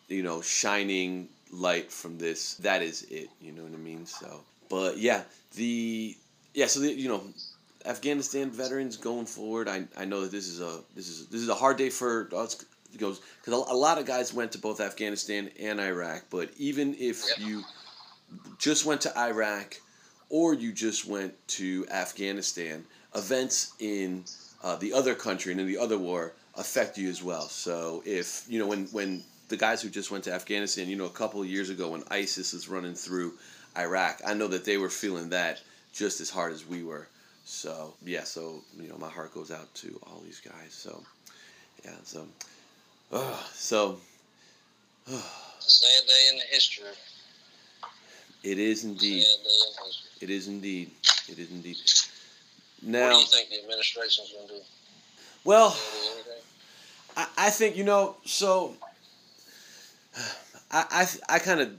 you 0.08 0.24
know, 0.24 0.42
shining 0.42 1.30
light 1.52 1.92
from 1.92 2.18
this, 2.18 2.56
that 2.56 2.82
is 2.82 3.04
it. 3.04 3.30
You 3.42 3.52
know 3.52 3.64
what 3.64 3.74
I 3.74 3.78
mean? 3.78 4.06
So, 4.06 4.42
but 4.70 4.98
yeah, 4.98 5.24
the 5.56 6.16
yeah, 6.54 6.68
so 6.68 6.80
the, 6.80 6.94
you 6.94 7.10
know, 7.10 7.24
Afghanistan 7.86 8.50
veterans 8.50 8.98
going 8.98 9.26
forward. 9.26 9.68
I, 9.68 9.86
I 9.98 10.06
know 10.06 10.22
that 10.22 10.32
this 10.32 10.48
is 10.48 10.62
a 10.62 10.82
this 10.96 11.08
is 11.08 11.28
this 11.28 11.42
is 11.42 11.50
a 11.50 11.56
hard 11.56 11.78
day 11.78 11.90
for 11.90 12.30
us 12.36 12.66
because 12.92 13.22
because 13.40 13.54
a, 13.54 13.74
a 13.74 13.78
lot 13.78 14.00
of 14.00 14.06
guys 14.06 14.34
went 14.34 14.52
to 14.54 14.58
both 14.58 14.82
Afghanistan 14.82 15.52
and 15.60 15.80
Iraq. 15.80 16.24
But 16.30 16.50
even 16.58 16.96
if 16.98 17.24
you 17.40 17.64
just 18.58 18.86
went 18.86 19.02
to 19.02 19.18
Iraq 19.18 19.80
or 20.30 20.54
you 20.54 20.72
just 20.72 21.08
went 21.08 21.34
to 21.48 21.86
Afghanistan, 21.92 22.84
events 23.16 23.74
in 23.80 24.24
uh, 24.64 24.76
the 24.76 24.94
other 24.94 25.16
country 25.16 25.52
and 25.52 25.62
in 25.62 25.68
the 25.68 25.78
other 25.78 25.98
war 25.98 26.34
affect 26.58 26.98
you 26.98 27.10
as 27.10 27.22
well. 27.22 27.48
So 27.48 28.02
if 28.06 28.46
you 28.50 28.60
know 28.60 28.68
when 28.68 28.86
when 28.88 29.24
the 29.50 29.58
guys 29.58 29.82
who 29.82 29.90
just 29.90 30.12
went 30.12 30.24
to 30.26 30.34
Afghanistan, 30.34 30.90
you 30.90 30.96
know, 30.96 31.06
a 31.06 31.10
couple 31.10 31.42
of 31.42 31.48
years 31.48 31.70
ago 31.70 31.90
when 31.90 32.04
ISIS 32.10 32.54
was 32.54 32.68
running 32.68 32.96
through 32.96 33.34
Iraq, 33.78 34.22
I 34.26 34.34
know 34.34 34.48
that 34.48 34.66
they 34.66 34.78
were 34.78 34.90
feeling 34.90 35.30
that 35.30 35.62
just 35.94 36.20
as 36.20 36.30
hard 36.30 36.52
as 36.54 36.66
we 36.66 36.84
were. 36.84 37.08
So 37.46 37.94
yeah, 38.04 38.24
so 38.24 38.62
you 38.80 38.90
know, 38.90 38.98
my 38.98 39.10
heart 39.10 39.34
goes 39.34 39.52
out 39.52 39.74
to 39.76 40.00
all 40.08 40.22
these 40.24 40.42
guys. 40.42 40.74
So 40.74 41.04
yeah, 41.84 41.92
so 42.04 42.28
uh, 43.12 43.38
so 43.54 44.00
a 45.08 45.12
sad 45.60 46.08
day 46.08 46.28
in 46.32 46.38
the 46.38 46.46
history. 46.52 46.86
It 48.46 48.60
is 48.60 48.84
indeed. 48.84 49.24
Sad 49.24 49.44
day 49.44 49.50
in 49.50 49.86
history. 49.86 50.10
It 50.22 50.30
is 50.30 50.48
indeed. 50.48 50.92
It 51.30 51.40
is 51.40 51.52
indeed. 51.52 51.78
Now, 52.82 53.08
What 53.10 53.14
do 53.14 53.20
you 53.20 53.26
think 53.26 53.50
the 53.50 53.60
administration's 53.62 54.32
going 54.32 54.48
to 54.48 54.54
do? 54.56 54.62
well? 55.44 55.78
I, 57.18 57.28
I 57.38 57.50
think 57.50 57.76
you 57.78 57.84
know. 57.84 58.16
So, 58.26 58.76
I 60.72 60.86
I, 61.30 61.36
I 61.36 61.40
kind 61.40 61.62
of 61.62 61.72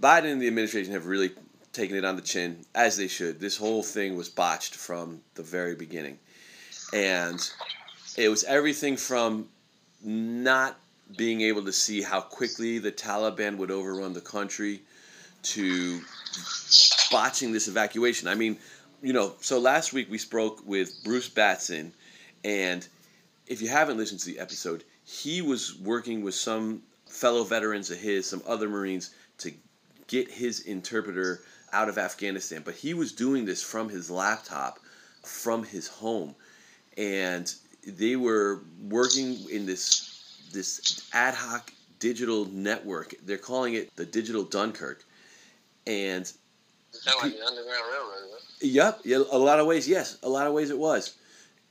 Biden 0.00 0.32
and 0.32 0.40
the 0.42 0.46
administration 0.46 0.92
have 0.94 1.06
really 1.06 1.32
taken 1.72 1.96
it 1.96 2.04
on 2.04 2.16
the 2.16 2.22
chin 2.22 2.64
as 2.74 2.96
they 2.96 3.08
should. 3.08 3.40
This 3.40 3.56
whole 3.56 3.82
thing 3.82 4.16
was 4.16 4.28
botched 4.28 4.74
from 4.74 5.20
the 5.34 5.42
very 5.42 5.74
beginning, 5.74 6.18
and 6.92 7.38
it 8.16 8.28
was 8.28 8.44
everything 8.44 8.96
from 8.96 9.48
not 10.02 10.76
being 11.16 11.40
able 11.40 11.64
to 11.64 11.72
see 11.72 12.02
how 12.02 12.20
quickly 12.20 12.78
the 12.78 12.92
Taliban 12.92 13.56
would 13.56 13.70
overrun 13.70 14.12
the 14.12 14.20
country 14.20 14.80
to 15.42 16.00
botching 17.10 17.52
this 17.52 17.68
evacuation. 17.68 18.28
I 18.28 18.34
mean, 18.34 18.58
you 19.02 19.12
know, 19.12 19.34
so 19.40 19.58
last 19.58 19.92
week 19.92 20.10
we 20.10 20.18
spoke 20.18 20.60
with 20.66 21.02
Bruce 21.04 21.28
Batson, 21.28 21.92
and 22.44 22.86
if 23.46 23.62
you 23.62 23.68
haven't 23.68 23.96
listened 23.96 24.20
to 24.20 24.26
the 24.26 24.38
episode, 24.38 24.84
he 25.04 25.40
was 25.40 25.78
working 25.78 26.22
with 26.22 26.34
some 26.34 26.82
fellow 27.06 27.44
veterans 27.44 27.90
of 27.90 27.98
his, 27.98 28.28
some 28.28 28.42
other 28.46 28.68
Marines, 28.68 29.14
to 29.38 29.52
get 30.06 30.30
his 30.30 30.60
interpreter 30.60 31.40
out 31.72 31.88
of 31.88 31.98
Afghanistan. 31.98 32.62
But 32.64 32.74
he 32.74 32.94
was 32.94 33.12
doing 33.12 33.44
this 33.44 33.62
from 33.62 33.88
his 33.88 34.10
laptop, 34.10 34.78
from 35.22 35.64
his 35.64 35.88
home, 35.88 36.34
and 36.96 37.52
they 37.86 38.16
were 38.16 38.62
working 38.88 39.48
in 39.50 39.66
this 39.66 40.14
this 40.52 41.08
ad 41.12 41.34
hoc 41.34 41.72
digital 41.98 42.46
network. 42.46 43.14
They're 43.24 43.38
calling 43.38 43.74
it 43.74 43.94
the 43.96 44.06
Digital 44.06 44.44
Dunkirk, 44.44 45.04
and 45.88 46.32
of 47.06 47.22
like 47.22 47.32
the 47.36 47.44
Underground 47.44 47.82
Railroad. 47.90 48.28
Huh? 48.32 48.38
Yep, 48.60 49.00
yeah, 49.04 49.18
a 49.30 49.38
lot 49.38 49.58
of 49.58 49.66
ways, 49.66 49.88
yes, 49.88 50.18
a 50.22 50.28
lot 50.28 50.46
of 50.46 50.52
ways 50.52 50.70
it 50.70 50.78
was, 50.78 51.16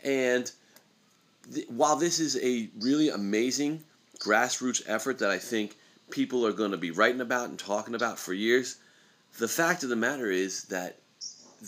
and 0.04 0.52
th- 1.54 1.68
while 1.70 1.96
this 1.96 2.20
is 2.20 2.38
a 2.42 2.70
really 2.80 3.10
amazing 3.10 3.84
grassroots 4.20 4.82
effort 4.88 5.20
that 5.20 5.30
I 5.30 5.38
think 5.38 5.76
people 6.10 6.46
are 6.46 6.54
going 6.54 6.72
to 6.72 6.78
be 6.78 6.92
writing 6.92 7.22
about 7.22 7.50
and 7.50 7.60
talking 7.60 7.96
about 7.96 8.18
for 8.18 8.34
years, 8.34 8.78
the 9.38 9.48
fact 9.48 9.84
of 9.84 9.90
the 9.90 9.96
matter 9.96 10.32
is 10.32 10.64
that 10.66 10.98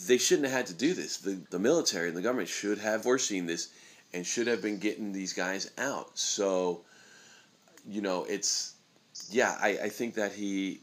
they 0.06 0.18
shouldn't 0.18 0.46
have 0.46 0.56
had 0.56 0.66
to 0.66 0.74
do 0.74 0.94
this. 0.94 1.18
The, 1.18 1.40
the 1.50 1.58
military 1.58 2.08
and 2.08 2.16
the 2.16 2.22
government 2.22 2.48
should 2.48 2.78
have 2.78 3.02
foreseen 3.02 3.46
this 3.46 3.68
and 4.12 4.26
should 4.26 4.46
have 4.46 4.62
been 4.62 4.78
getting 4.78 5.12
these 5.12 5.32
guys 5.32 5.70
out. 5.78 6.18
So, 6.18 6.82
you 7.86 8.00
know, 8.00 8.24
it's, 8.24 8.74
yeah, 9.30 9.56
I, 9.60 9.68
I 9.84 9.88
think 9.88 10.14
that 10.14 10.32
he, 10.32 10.80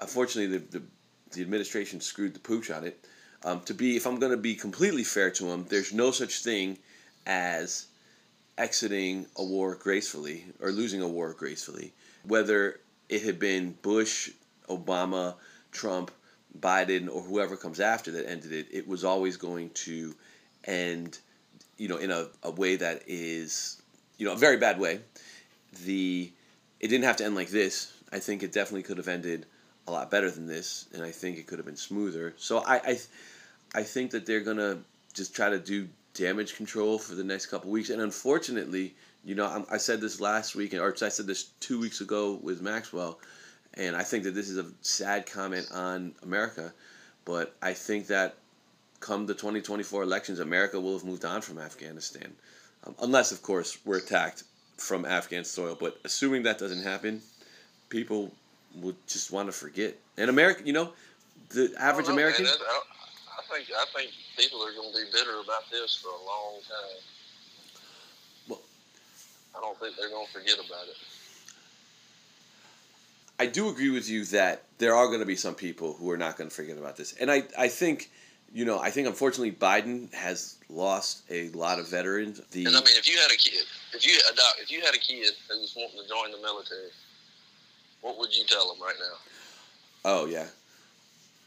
unfortunately, 0.00 0.58
the, 0.58 0.78
the, 0.78 0.84
the 1.34 1.42
administration 1.42 2.00
screwed 2.00 2.34
the 2.34 2.40
pooch 2.40 2.70
on 2.70 2.84
it. 2.84 3.04
Um, 3.42 3.60
to 3.62 3.74
be, 3.74 3.96
if 3.96 4.06
I'm 4.06 4.18
going 4.18 4.32
to 4.32 4.38
be 4.38 4.54
completely 4.54 5.04
fair 5.04 5.30
to 5.32 5.50
him, 5.50 5.66
there's 5.68 5.92
no 5.92 6.10
such 6.10 6.42
thing 6.42 6.78
as 7.26 7.86
exiting 8.56 9.26
a 9.36 9.44
war 9.44 9.74
gracefully 9.74 10.44
or 10.60 10.70
losing 10.70 11.02
a 11.02 11.08
war 11.08 11.34
gracefully. 11.34 11.92
Whether 12.26 12.80
it 13.08 13.22
had 13.22 13.38
been 13.38 13.76
Bush, 13.82 14.30
Obama, 14.68 15.34
Trump, 15.72 16.10
Biden, 16.58 17.08
or 17.12 17.20
whoever 17.20 17.56
comes 17.56 17.80
after 17.80 18.12
that 18.12 18.28
ended 18.28 18.52
it, 18.52 18.68
it 18.70 18.88
was 18.88 19.04
always 19.04 19.36
going 19.36 19.70
to 19.70 20.14
end, 20.64 21.18
you 21.76 21.88
know, 21.88 21.96
in 21.96 22.10
a, 22.10 22.28
a 22.42 22.50
way 22.50 22.76
that 22.76 23.02
is, 23.06 23.82
you 24.16 24.26
know, 24.26 24.32
a 24.32 24.36
very 24.36 24.56
bad 24.56 24.78
way. 24.78 25.00
The 25.84 26.32
it 26.80 26.88
didn't 26.88 27.04
have 27.04 27.16
to 27.16 27.24
end 27.24 27.34
like 27.34 27.48
this. 27.48 27.92
I 28.12 28.20
think 28.20 28.42
it 28.42 28.52
definitely 28.52 28.84
could 28.84 28.98
have 28.98 29.08
ended 29.08 29.46
a 29.86 29.92
lot 29.92 30.10
better 30.10 30.30
than 30.30 30.46
this, 30.46 30.86
and 30.94 31.02
I 31.02 31.10
think 31.10 31.38
it 31.38 31.46
could 31.46 31.58
have 31.58 31.66
been 31.66 31.76
smoother. 31.76 32.34
So 32.36 32.58
I, 32.58 32.76
I, 32.76 32.98
I 33.74 33.82
think 33.82 34.10
that 34.12 34.26
they're 34.26 34.40
gonna 34.40 34.78
just 35.12 35.34
try 35.34 35.50
to 35.50 35.58
do 35.58 35.88
damage 36.14 36.56
control 36.56 36.98
for 36.98 37.14
the 37.14 37.24
next 37.24 37.46
couple 37.46 37.70
weeks, 37.70 37.90
and 37.90 38.00
unfortunately, 38.00 38.94
you 39.24 39.34
know, 39.34 39.46
I, 39.46 39.74
I 39.74 39.76
said 39.78 40.00
this 40.00 40.20
last 40.20 40.54
week, 40.54 40.74
or 40.74 40.94
I 41.02 41.08
said 41.08 41.26
this 41.26 41.44
two 41.60 41.80
weeks 41.80 42.00
ago 42.00 42.38
with 42.42 42.62
Maxwell, 42.62 43.18
and 43.74 43.96
I 43.96 44.02
think 44.02 44.24
that 44.24 44.34
this 44.34 44.48
is 44.48 44.58
a 44.58 44.66
sad 44.82 45.26
comment 45.26 45.68
on 45.72 46.14
America, 46.22 46.72
but 47.24 47.54
I 47.62 47.72
think 47.72 48.06
that 48.08 48.36
come 49.00 49.26
the 49.26 49.34
2024 49.34 50.02
elections, 50.02 50.40
America 50.40 50.80
will 50.80 50.94
have 50.94 51.04
moved 51.04 51.24
on 51.24 51.42
from 51.42 51.58
Afghanistan, 51.58 52.32
um, 52.86 52.94
unless, 53.02 53.32
of 53.32 53.42
course, 53.42 53.78
we're 53.84 53.98
attacked 53.98 54.44
from 54.78 55.04
Afghan 55.04 55.44
soil. 55.44 55.76
But 55.78 55.98
assuming 56.04 56.44
that 56.44 56.58
doesn't 56.58 56.82
happen, 56.82 57.20
people 57.88 58.32
would 58.80 58.96
just 59.06 59.30
want 59.30 59.48
to 59.48 59.52
forget. 59.52 59.94
And 60.16 60.30
America, 60.30 60.62
you 60.64 60.72
know, 60.72 60.92
the 61.50 61.72
average 61.78 62.06
oh, 62.06 62.10
know, 62.10 62.14
American. 62.14 62.44
Man, 62.44 62.54
I, 62.54 62.80
I 63.38 63.56
think 63.56 63.68
I 63.76 63.84
think 63.96 64.10
people 64.36 64.62
are 64.62 64.72
going 64.72 64.92
to 64.92 64.98
be 64.98 65.04
bitter 65.12 65.40
about 65.42 65.70
this 65.70 65.96
for 65.96 66.08
a 66.08 66.24
long 66.24 66.60
time. 66.68 67.00
Well- 68.48 68.62
I 69.56 69.60
don't 69.60 69.78
think 69.78 69.96
they're 69.96 70.10
going 70.10 70.26
to 70.26 70.32
forget 70.32 70.54
about 70.54 70.88
it. 70.88 70.96
I 73.38 73.46
do 73.46 73.68
agree 73.68 73.90
with 73.90 74.08
you 74.08 74.24
that 74.26 74.62
there 74.78 74.94
are 74.94 75.08
going 75.08 75.20
to 75.20 75.26
be 75.26 75.36
some 75.36 75.54
people 75.54 75.94
who 75.94 76.10
are 76.10 76.16
not 76.16 76.36
going 76.36 76.48
to 76.48 76.54
forget 76.54 76.78
about 76.78 76.96
this, 76.96 77.14
and 77.14 77.30
I, 77.30 77.42
I 77.58 77.66
think, 77.66 78.10
you 78.52 78.64
know, 78.64 78.78
I 78.78 78.90
think 78.90 79.08
unfortunately 79.08 79.50
Biden 79.50 80.12
has 80.14 80.56
lost 80.70 81.24
a 81.30 81.48
lot 81.50 81.80
of 81.80 81.88
veterans. 81.88 82.40
The 82.52 82.64
Because 82.64 82.76
I 82.76 82.84
mean, 82.84 82.96
if 82.96 83.08
you 83.08 83.18
had 83.18 83.32
a 83.32 83.36
kid, 83.36 83.64
if 83.92 84.06
you 84.06 84.14
adopt, 84.32 84.60
if 84.62 84.70
you 84.70 84.80
had 84.82 84.94
a 84.94 84.98
kid 84.98 85.32
who 85.48 85.60
was 85.60 85.74
wanting 85.76 86.00
to 86.00 86.08
join 86.08 86.30
the 86.30 86.38
military, 86.38 86.90
what 88.04 88.18
would 88.20 88.36
you 88.36 88.44
tell 88.44 88.68
them 88.68 88.76
right 88.84 89.00
now? 89.00 89.16
oh 90.04 90.26
yeah, 90.28 90.44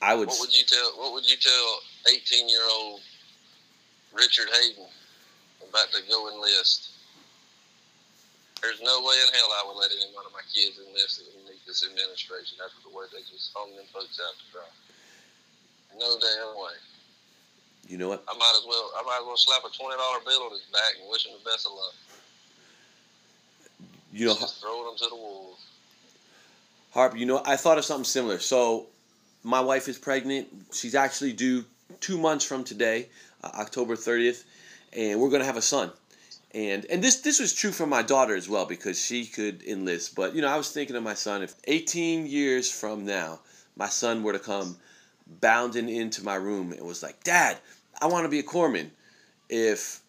I 0.01 0.15
would. 0.17 0.27
What 0.27 0.41
would 0.41 0.57
you 0.57 0.65
tell? 0.65 0.89
What 0.97 1.13
would 1.13 1.29
you 1.29 1.37
tell 1.37 1.79
eighteen 2.09 2.49
year 2.49 2.65
old 2.81 3.01
Richard 4.11 4.49
Hayden 4.49 4.89
about 5.61 5.93
to 5.93 6.01
go 6.09 6.33
enlist? 6.33 6.97
There's 8.65 8.81
no 8.81 9.05
way 9.05 9.13
in 9.21 9.29
hell 9.37 9.53
I 9.53 9.69
would 9.69 9.77
let 9.77 9.93
any 9.93 10.09
one 10.17 10.25
of 10.25 10.33
my 10.33 10.41
kids 10.49 10.81
enlist 10.81 11.21
underneath 11.21 11.61
this 11.69 11.85
administration 11.85 12.57
after 12.57 12.81
the 12.81 12.89
way 12.89 13.05
they 13.13 13.21
just 13.29 13.53
hung 13.53 13.69
them 13.77 13.85
folks 13.93 14.17
out 14.17 14.33
to 14.33 14.45
dry. 14.49 14.65
No 16.01 16.17
damn 16.17 16.57
way. 16.57 16.73
you 17.85 18.01
know 18.01 18.09
what? 18.09 18.25
I 18.25 18.33
might 18.33 18.57
as 18.57 18.65
well. 18.65 18.89
I 18.97 19.05
might 19.05 19.21
as 19.21 19.25
well 19.29 19.37
slap 19.37 19.61
a 19.61 19.69
twenty 19.69 19.93
dollar 20.01 20.25
bill 20.25 20.49
on 20.49 20.57
his 20.57 20.65
back 20.73 20.97
and 20.97 21.05
wish 21.05 21.29
him 21.29 21.37
the 21.37 21.45
best 21.45 21.69
of 21.69 21.77
luck. 21.77 21.93
You 24.09 24.25
know, 24.33 24.41
Just 24.41 24.57
throwing 24.57 24.89
him 24.89 24.97
to 25.05 25.09
the 25.13 25.15
wolves. 25.21 25.61
Harp, 26.91 27.17
you 27.17 27.25
know, 27.25 27.41
I 27.45 27.55
thought 27.55 27.77
of 27.77 27.85
something 27.85 28.05
similar. 28.05 28.39
So, 28.39 28.87
my 29.43 29.61
wife 29.61 29.87
is 29.87 29.97
pregnant. 29.97 30.47
She's 30.73 30.95
actually 30.95 31.33
due 31.33 31.65
two 31.99 32.17
months 32.17 32.45
from 32.45 32.63
today, 32.63 33.09
uh, 33.43 33.51
October 33.55 33.95
30th, 33.95 34.43
and 34.93 35.19
we're 35.19 35.29
going 35.29 35.41
to 35.41 35.45
have 35.45 35.57
a 35.57 35.61
son. 35.61 35.91
And 36.51 36.85
and 36.85 37.03
this 37.03 37.17
this 37.17 37.39
was 37.39 37.53
true 37.53 37.71
for 37.71 37.85
my 37.85 38.01
daughter 38.01 38.33
as 38.35 38.47
well 38.47 38.65
because 38.65 38.99
she 38.99 39.25
could 39.25 39.61
enlist. 39.63 40.15
But 40.15 40.33
you 40.33 40.41
know, 40.41 40.47
I 40.47 40.57
was 40.57 40.71
thinking 40.71 40.95
of 40.95 41.03
my 41.03 41.13
son. 41.13 41.43
If 41.43 41.55
18 41.65 42.25
years 42.25 42.71
from 42.71 43.05
now, 43.05 43.39
my 43.75 43.89
son 43.89 44.23
were 44.23 44.33
to 44.33 44.39
come 44.39 44.77
bounding 45.41 45.89
into 45.89 46.23
my 46.23 46.35
room 46.35 46.71
and 46.71 46.81
was 46.81 47.03
like, 47.03 47.23
"Dad, 47.23 47.57
I 48.01 48.07
want 48.07 48.23
to 48.25 48.29
be 48.29 48.39
a 48.39 48.43
corpsman," 48.43 48.89
if 49.49 50.01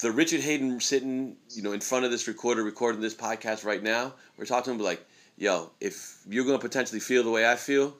the 0.00 0.10
Richard 0.10 0.40
Hayden 0.40 0.80
sitting, 0.80 1.36
you 1.50 1.62
know, 1.62 1.72
in 1.72 1.80
front 1.80 2.04
of 2.04 2.10
this 2.10 2.28
recorder, 2.28 2.62
recording 2.62 3.00
this 3.00 3.14
podcast 3.14 3.64
right 3.64 3.82
now, 3.82 4.14
we're 4.36 4.46
talking 4.46 4.72
to 4.72 4.78
him, 4.78 4.84
like, 4.84 5.04
yo, 5.40 5.70
if 5.80 6.18
you're 6.28 6.44
gonna 6.44 6.58
potentially 6.58 7.00
feel 7.00 7.24
the 7.24 7.30
way 7.30 7.50
I 7.50 7.56
feel 7.56 7.96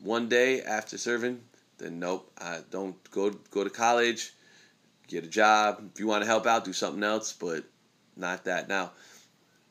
one 0.00 0.28
day 0.28 0.62
after 0.62 0.96
serving, 0.96 1.40
then 1.76 1.98
nope, 1.98 2.30
I 2.40 2.60
don't 2.70 2.96
go 3.10 3.30
go 3.50 3.64
to 3.64 3.68
college, 3.70 4.32
get 5.08 5.24
a 5.24 5.28
job. 5.28 5.82
If 5.92 6.00
you 6.00 6.06
want 6.06 6.22
to 6.22 6.26
help 6.26 6.46
out, 6.46 6.64
do 6.64 6.72
something 6.72 7.02
else, 7.02 7.32
but 7.32 7.64
not 8.16 8.44
that. 8.44 8.68
Now, 8.68 8.92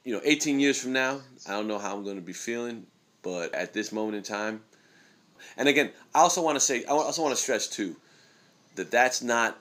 you 0.03 0.13
know, 0.13 0.21
18 0.23 0.59
years 0.59 0.79
from 0.79 0.91
now, 0.93 1.21
I 1.47 1.51
don't 1.53 1.67
know 1.67 1.79
how 1.79 1.95
I'm 1.95 2.03
gonna 2.03 2.21
be 2.21 2.33
feeling, 2.33 2.85
but 3.23 3.55
at 3.55 3.73
this 3.73 3.91
moment 3.93 4.17
in 4.17 4.23
time, 4.23 4.61
and 5.57 5.67
again, 5.69 5.91
I 6.13 6.19
also 6.19 6.41
want 6.43 6.57
to 6.57 6.59
say, 6.59 6.83
I 6.85 6.89
also 6.91 7.21
want 7.23 7.35
to 7.35 7.41
stress 7.41 7.67
too, 7.67 7.95
that 8.75 8.91
that's 8.91 9.21
not 9.21 9.57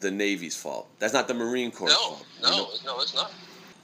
the 0.00 0.10
Navy's 0.10 0.54
fault. 0.56 0.88
That's 0.98 1.14
not 1.14 1.28
the 1.28 1.34
Marine 1.34 1.70
Corps' 1.70 1.88
No, 1.88 1.94
fault. 1.96 2.26
no, 2.42 2.50
You 2.50 2.56
know, 2.84 2.96
no, 2.96 3.00
it's 3.00 3.14
not. 3.14 3.32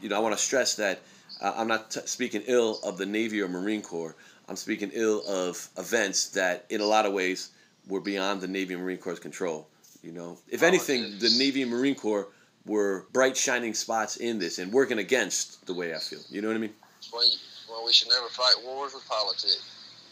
you 0.03 0.09
know, 0.11 0.17
I 0.17 0.19
want 0.19 0.37
to 0.37 0.43
stress 0.43 0.75
that 0.77 1.01
uh, 1.43 1.53
I'm 1.57 1.69
not 1.69 1.91
t- 1.91 2.01
speaking 2.07 2.43
ill 2.47 2.79
of 2.83 2.97
the 2.97 3.07
Navy 3.07 3.43
or 3.43 3.49
Marine 3.49 3.83
Corps. 3.83 4.17
I'm 4.49 4.57
speaking 4.57 4.91
ill 4.95 5.23
of 5.29 5.69
events 5.77 6.29
that, 6.31 6.65
in 6.71 6.81
a 6.81 6.85
lot 6.85 7.05
of 7.07 7.13
ways, 7.13 7.51
were 7.89 8.01
beyond 8.01 8.41
the 8.41 8.49
Navy 8.49 8.75
and 8.75 8.83
Marine 8.83 8.99
Corps' 8.99 9.19
control. 9.19 9.69
You 10.03 10.13
know, 10.13 10.39
if 10.49 10.63
Oh, 10.63 10.67
anything, 10.67 11.19
the 11.19 11.31
Navy 11.39 11.63
and 11.63 11.71
Marine 11.71 11.95
Corps 11.95 12.29
were 12.67 13.07
bright 13.13 13.37
shining 13.37 13.75
spots 13.75 14.17
in 14.17 14.39
this 14.39 14.59
and 14.59 14.73
working 14.73 14.99
against 14.99 15.65
the 15.67 15.75
way 15.75 15.95
I 15.95 15.99
feel. 15.99 16.21
You 16.31 16.43
know 16.43 16.49
what 16.49 16.57
I 16.57 16.61
mean? 16.61 16.75
Well, 17.13 17.25
you, 17.29 17.37
why 17.69 17.83
we 17.85 17.93
should 17.93 18.09
never 18.09 18.29
fight 18.29 18.55
wars 18.65 18.95
with 18.95 19.07
politics. 19.09 19.63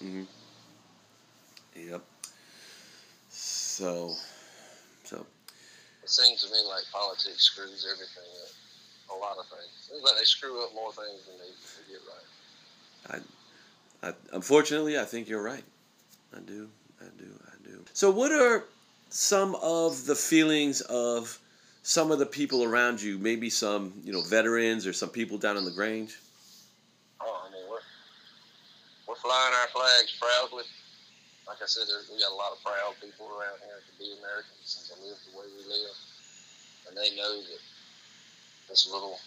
Mm-hmm. 0.03 0.25
Yep. 1.91 2.03
So, 3.29 4.15
so 5.05 5.27
It 6.03 6.11
seems 6.11 6.43
to 6.43 6.51
me 6.51 6.59
like 6.69 6.85
politics 6.93 7.43
screws 7.45 7.87
everything 7.91 8.31
up. 8.45 8.51
A 9.13 9.17
lot 9.19 9.37
of 9.39 9.47
things. 9.47 10.03
Like 10.03 10.17
they 10.17 10.25
screw 10.25 10.63
up 10.65 10.75
more 10.75 10.93
things 10.93 11.27
than 11.27 11.37
they, 11.39 11.51
they 11.51 11.93
get 11.93 12.01
right. 12.07 13.23
I, 14.03 14.09
I, 14.09 14.13
unfortunately, 14.33 14.99
I 14.99 15.05
think 15.05 15.29
you're 15.29 15.43
right. 15.43 15.65
I 16.37 16.41
do. 16.41 16.69
I 17.01 17.09
do. 17.19 17.29
I 17.47 17.69
do. 17.69 17.85
So, 17.93 18.11
what 18.11 18.31
are 18.33 18.65
some 19.09 19.57
of 19.57 20.07
the 20.07 20.15
feelings 20.15 20.81
of 20.83 21.39
some 21.83 22.11
of 22.11 22.19
the 22.19 22.27
people 22.27 22.63
around 22.63 23.03
you? 23.03 23.19
Maybe 23.19 23.51
some, 23.51 23.93
you 24.05 24.13
know, 24.13 24.23
veterans 24.23 24.87
or 24.87 24.93
some 24.93 25.09
people 25.09 25.39
down 25.39 25.57
in 25.57 25.65
the 25.65 25.71
Grange. 25.71 26.17
Oh, 27.21 27.45
I 27.47 27.53
mean, 27.53 27.65
we're, 27.69 27.83
we're 29.09 29.21
flying 29.21 29.55
our 29.55 29.69
flags 29.69 30.17
proudly. 30.21 30.65
Like 31.49 31.59
I 31.63 31.67
said, 31.67 31.83
we 32.13 32.21
got 32.21 32.31
a 32.31 32.39
lot 32.39 32.53
of 32.53 32.63
proud 32.63 32.95
people 33.03 33.27
around 33.27 33.59
here 33.67 33.83
to 33.83 33.93
be 33.99 34.15
Americans 34.23 34.71
and 34.79 34.87
to 34.87 34.95
live 35.03 35.19
the 35.27 35.35
way 35.35 35.47
we 35.51 35.67
live. 35.67 35.97
And 36.87 36.95
they 36.95 37.17
know 37.19 37.43
that 37.43 37.63
this 38.71 38.87
little 38.87 39.19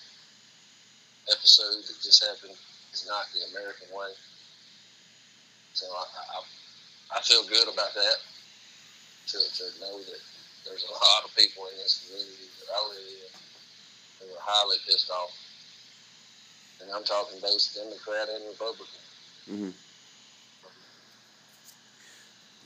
episode 1.27 1.83
that 1.83 1.99
just 1.99 2.23
happened 2.23 2.55
is 2.95 3.03
not 3.05 3.27
the 3.35 3.43
American 3.51 3.91
way. 3.91 4.15
So 5.75 5.85
I, 5.91 6.03
I, 6.07 7.19
I 7.19 7.21
feel 7.21 7.43
good 7.43 7.67
about 7.67 7.93
that. 7.93 8.17
To, 9.23 9.39
to 9.39 9.63
know 9.79 10.03
that 10.03 10.19
there's 10.67 10.83
a 10.83 10.91
lot 10.91 11.23
of 11.23 11.31
people 11.35 11.63
in 11.71 11.79
this 11.79 12.03
community 12.03 12.43
that 12.59 12.75
I 12.75 12.79
live 12.91 13.07
in 13.07 13.31
who 14.19 14.35
are 14.35 14.43
highly 14.43 14.75
pissed 14.83 15.11
off. 15.11 15.31
And 16.83 16.91
I'm 16.91 17.07
talking 17.07 17.39
both 17.39 17.63
Democrat 17.71 18.27
and 18.27 18.43
Republican. 18.51 19.03
Mm-hmm. 19.47 19.73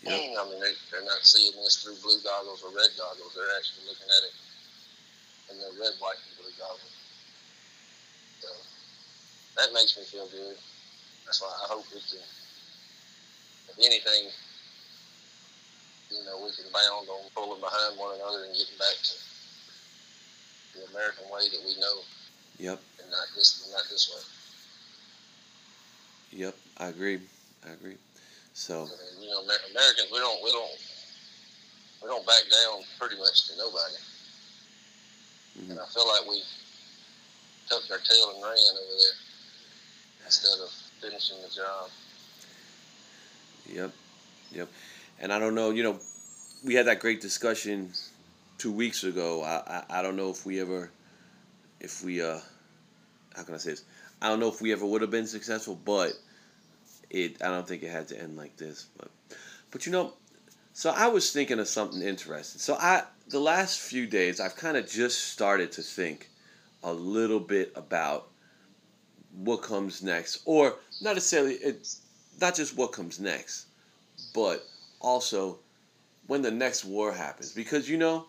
Yep. 0.02 0.18
I 0.34 0.44
mean, 0.50 0.62
they, 0.62 0.74
they're 0.90 1.06
not 1.06 1.22
seeing 1.22 1.54
this 1.62 1.78
through 1.78 2.02
blue 2.02 2.18
goggles 2.26 2.66
or 2.66 2.74
red 2.74 2.90
goggles. 2.98 3.38
They're 3.38 3.54
actually 3.54 3.86
looking 3.86 4.10
at 4.10 4.24
it 4.26 4.34
in 5.52 5.60
their 5.60 5.74
red, 5.80 5.96
white, 6.00 6.20
and 6.28 6.36
blue 6.40 6.54
goggles. 6.60 6.96
So 8.40 8.50
that 9.58 9.74
makes 9.74 9.98
me 9.98 10.04
feel 10.04 10.28
good. 10.28 10.58
That's 11.26 11.42
why 11.42 11.52
I 11.52 11.68
hope 11.74 11.86
we 11.92 12.00
can, 12.00 12.24
if 13.70 13.78
anything, 13.80 14.32
you 16.12 16.24
know 16.24 16.40
we 16.40 16.52
can 16.56 16.72
bound 16.72 17.10
on 17.10 17.28
pulling 17.36 17.60
behind 17.60 18.00
one 18.00 18.16
another 18.16 18.48
and 18.48 18.56
getting 18.56 18.80
back 18.80 18.96
to 18.96 19.16
the 20.78 20.88
American 20.96 21.28
way 21.32 21.50
that 21.52 21.62
we 21.66 21.76
know. 21.80 21.96
Yep. 22.60 22.80
And 23.02 23.12
not 23.12 23.28
this, 23.36 23.68
not 23.72 23.84
this 23.92 24.08
way. 24.10 24.24
Yep, 26.32 26.56
I 26.78 26.88
agree. 26.88 27.20
I 27.68 27.74
agree. 27.74 27.98
So. 28.54 28.84
And, 28.84 29.24
you 29.24 29.30
know, 29.30 29.42
Americans, 29.42 30.10
we 30.12 30.20
don't, 30.20 30.44
we 30.44 30.52
don't, 30.52 30.72
we 32.04 32.08
don't 32.10 32.26
back 32.26 32.44
down 32.50 32.84
pretty 33.00 33.18
much 33.18 33.48
to 33.48 33.58
nobody. 33.58 33.96
Mm-hmm. 35.60 35.72
And 35.72 35.80
I 35.80 35.86
feel 35.86 36.08
like 36.08 36.30
we 36.30 36.42
tucked 37.70 37.92
our 37.92 37.98
tail 37.98 38.32
and 38.34 38.44
ran 38.44 38.54
over 38.54 38.98
there 38.98 40.26
instead 40.26 40.60
of 40.64 40.70
finishing 41.02 41.38
the 41.42 41.50
job. 41.50 41.90
Yep, 43.70 43.92
yep. 44.54 44.70
And 45.20 45.34
I 45.34 45.40
don't 45.40 45.56
know, 45.56 45.72
you 45.72 45.84
know, 45.84 46.00
we 46.64 46.76
had 46.76 46.88
that 46.88 47.00
great 47.00 47.22
discussion 47.22 47.92
two 48.58 48.72
weeks 48.72 49.04
ago. 49.04 49.44
I, 49.44 49.84
I, 49.90 50.00
I 50.00 50.02
don't 50.02 50.16
know 50.16 50.30
if 50.30 50.46
we 50.46 50.60
ever, 50.62 50.92
if 51.80 52.04
we, 52.04 52.22
uh, 52.22 52.40
how 53.36 53.44
can 53.44 53.56
I 53.56 53.58
say 53.58 53.72
this? 53.72 53.84
I 54.22 54.30
don't 54.30 54.40
know 54.40 54.50
if 54.50 54.62
we 54.62 54.72
ever 54.72 54.86
would 54.86 55.02
have 55.02 55.12
been 55.12 55.28
successful, 55.28 55.80
but 55.86 56.14
it, 57.10 57.42
I 57.42 57.48
don't 57.48 57.68
think 57.68 57.84
it 57.84 57.92
had 57.92 58.08
to 58.10 58.20
end 58.20 58.38
like 58.38 58.58
this. 58.58 58.88
But, 58.98 59.10
but 59.72 59.86
you 59.86 59.92
know, 59.92 60.14
so 60.74 60.92
I 60.92 61.08
was 61.08 61.32
thinking 61.32 61.60
of 61.60 61.68
something 61.68 62.02
interesting. 62.02 62.60
So 62.60 62.76
I, 62.76 63.04
the 63.30 63.40
last 63.40 63.80
few 63.80 64.08
days, 64.08 64.40
I've 64.40 64.56
kind 64.56 64.78
of 64.78 64.90
just 64.90 65.32
started 65.32 65.72
to 65.74 65.82
think 65.82 66.30
a 66.84 66.94
little 66.94 67.40
bit 67.40 67.72
about 67.76 68.30
what 69.34 69.62
comes 69.62 70.02
next, 70.02 70.42
or 70.46 70.76
not 71.02 71.16
necessarily 71.16 71.56
it's 71.56 72.02
not 72.40 72.56
just 72.56 72.76
what 72.78 72.92
comes 72.92 73.20
next, 73.20 73.68
but 74.34 74.66
also 75.00 75.60
when 76.28 76.42
the 76.42 76.52
next 76.52 76.86
war 76.86 77.12
happens. 77.12 77.52
Because 77.52 77.90
you 77.90 77.98
know, 77.98 78.28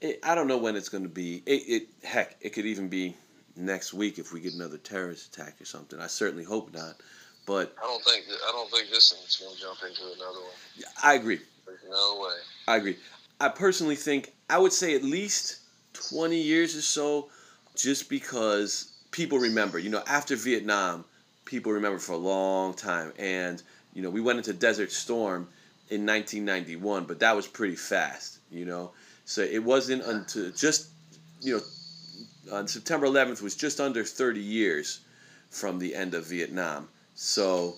it, 0.00 0.18
I 0.22 0.34
don't 0.34 0.48
know 0.48 0.58
when 0.58 0.76
it's 0.76 0.88
going 0.88 1.04
to 1.04 1.08
be. 1.08 1.42
It, 1.46 1.62
it 1.68 1.88
heck, 2.02 2.36
it 2.40 2.50
could 2.50 2.66
even 2.66 2.88
be 2.88 3.16
next 3.56 3.94
week 3.94 4.18
if 4.18 4.32
we 4.32 4.40
get 4.40 4.54
another 4.54 4.78
terrorist 4.78 5.34
attack 5.34 5.60
or 5.60 5.64
something. 5.64 6.00
I 6.00 6.06
certainly 6.06 6.44
hope 6.44 6.72
not. 6.74 6.96
But 7.44 7.74
I 7.82 7.86
don't 7.86 8.04
think 8.04 8.24
I 8.28 8.52
don't 8.52 8.70
think 8.70 8.90
this 8.90 9.14
one's 9.16 9.36
going 9.36 9.54
to 9.56 9.60
jump 9.60 9.78
into 9.88 10.02
another 10.14 10.40
one. 10.40 10.84
I 11.02 11.14
agree. 11.14 11.40
There's 11.66 11.80
no 11.88 12.20
way. 12.22 12.36
I 12.68 12.76
agree. 12.76 12.96
I 13.42 13.48
personally 13.48 13.96
think 13.96 14.32
I 14.48 14.58
would 14.58 14.72
say 14.72 14.94
at 14.94 15.02
least 15.02 15.58
twenty 15.94 16.40
years 16.40 16.76
or 16.76 16.82
so, 16.82 17.28
just 17.74 18.08
because 18.08 18.92
people 19.10 19.38
remember. 19.38 19.80
You 19.80 19.90
know, 19.90 20.02
after 20.06 20.36
Vietnam, 20.36 21.04
people 21.44 21.72
remember 21.72 21.98
for 21.98 22.12
a 22.12 22.18
long 22.18 22.72
time, 22.74 23.12
and 23.18 23.60
you 23.94 24.02
know, 24.02 24.10
we 24.10 24.20
went 24.20 24.38
into 24.38 24.52
Desert 24.52 24.92
Storm 24.92 25.48
in 25.90 26.06
1991, 26.06 27.04
but 27.04 27.18
that 27.18 27.34
was 27.34 27.48
pretty 27.48 27.74
fast. 27.74 28.38
You 28.48 28.64
know, 28.64 28.92
so 29.24 29.42
it 29.42 29.64
wasn't 29.64 30.04
until 30.04 30.52
just, 30.52 30.90
you 31.40 31.56
know, 31.56 32.56
on 32.56 32.68
September 32.68 33.08
11th 33.08 33.42
was 33.42 33.56
just 33.56 33.80
under 33.80 34.04
30 34.04 34.40
years 34.40 35.00
from 35.50 35.80
the 35.80 35.96
end 35.96 36.14
of 36.14 36.26
Vietnam. 36.26 36.88
So, 37.16 37.74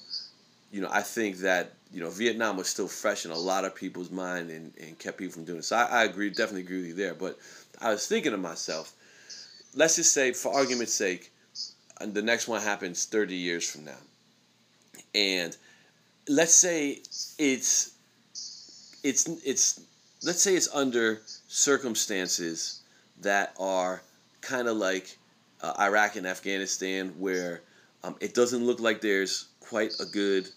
you 0.74 0.80
know, 0.80 0.88
I 0.90 1.02
think 1.02 1.36
that, 1.38 1.74
you 1.92 2.00
know, 2.00 2.10
Vietnam 2.10 2.56
was 2.56 2.68
still 2.68 2.88
fresh 2.88 3.24
in 3.24 3.30
a 3.30 3.38
lot 3.38 3.64
of 3.64 3.76
people's 3.76 4.10
mind 4.10 4.50
and, 4.50 4.72
and 4.80 4.98
kept 4.98 5.18
people 5.18 5.34
from 5.34 5.44
doing 5.44 5.60
it. 5.60 5.64
So 5.64 5.76
I, 5.76 5.84
I 5.84 6.04
agree, 6.04 6.30
definitely 6.30 6.62
agree 6.62 6.78
with 6.78 6.86
you 6.88 6.94
there. 6.94 7.14
But 7.14 7.38
I 7.80 7.90
was 7.90 8.08
thinking 8.08 8.32
to 8.32 8.38
myself, 8.38 8.92
let's 9.76 9.94
just 9.94 10.12
say, 10.12 10.32
for 10.32 10.52
argument's 10.52 10.92
sake, 10.92 11.30
and 12.00 12.12
the 12.12 12.22
next 12.22 12.48
one 12.48 12.60
happens 12.60 13.04
30 13.04 13.36
years 13.36 13.70
from 13.70 13.84
now. 13.84 14.02
And 15.14 15.56
let's 16.28 16.54
say 16.54 16.98
it's 17.38 17.92
it's 19.04 19.28
it's 19.44 19.80
let's 20.24 20.42
say 20.42 20.56
it's 20.56 20.68
under 20.74 21.20
circumstances 21.46 22.80
that 23.20 23.54
are 23.60 24.02
kind 24.40 24.66
of 24.66 24.76
like 24.76 25.16
uh, 25.60 25.74
Iraq 25.78 26.16
and 26.16 26.26
Afghanistan, 26.26 27.14
where 27.16 27.60
um, 28.02 28.16
it 28.20 28.34
doesn't 28.34 28.66
look 28.66 28.80
like 28.80 29.00
there's 29.00 29.46
quite 29.60 29.94
a 30.00 30.04
good, 30.04 30.48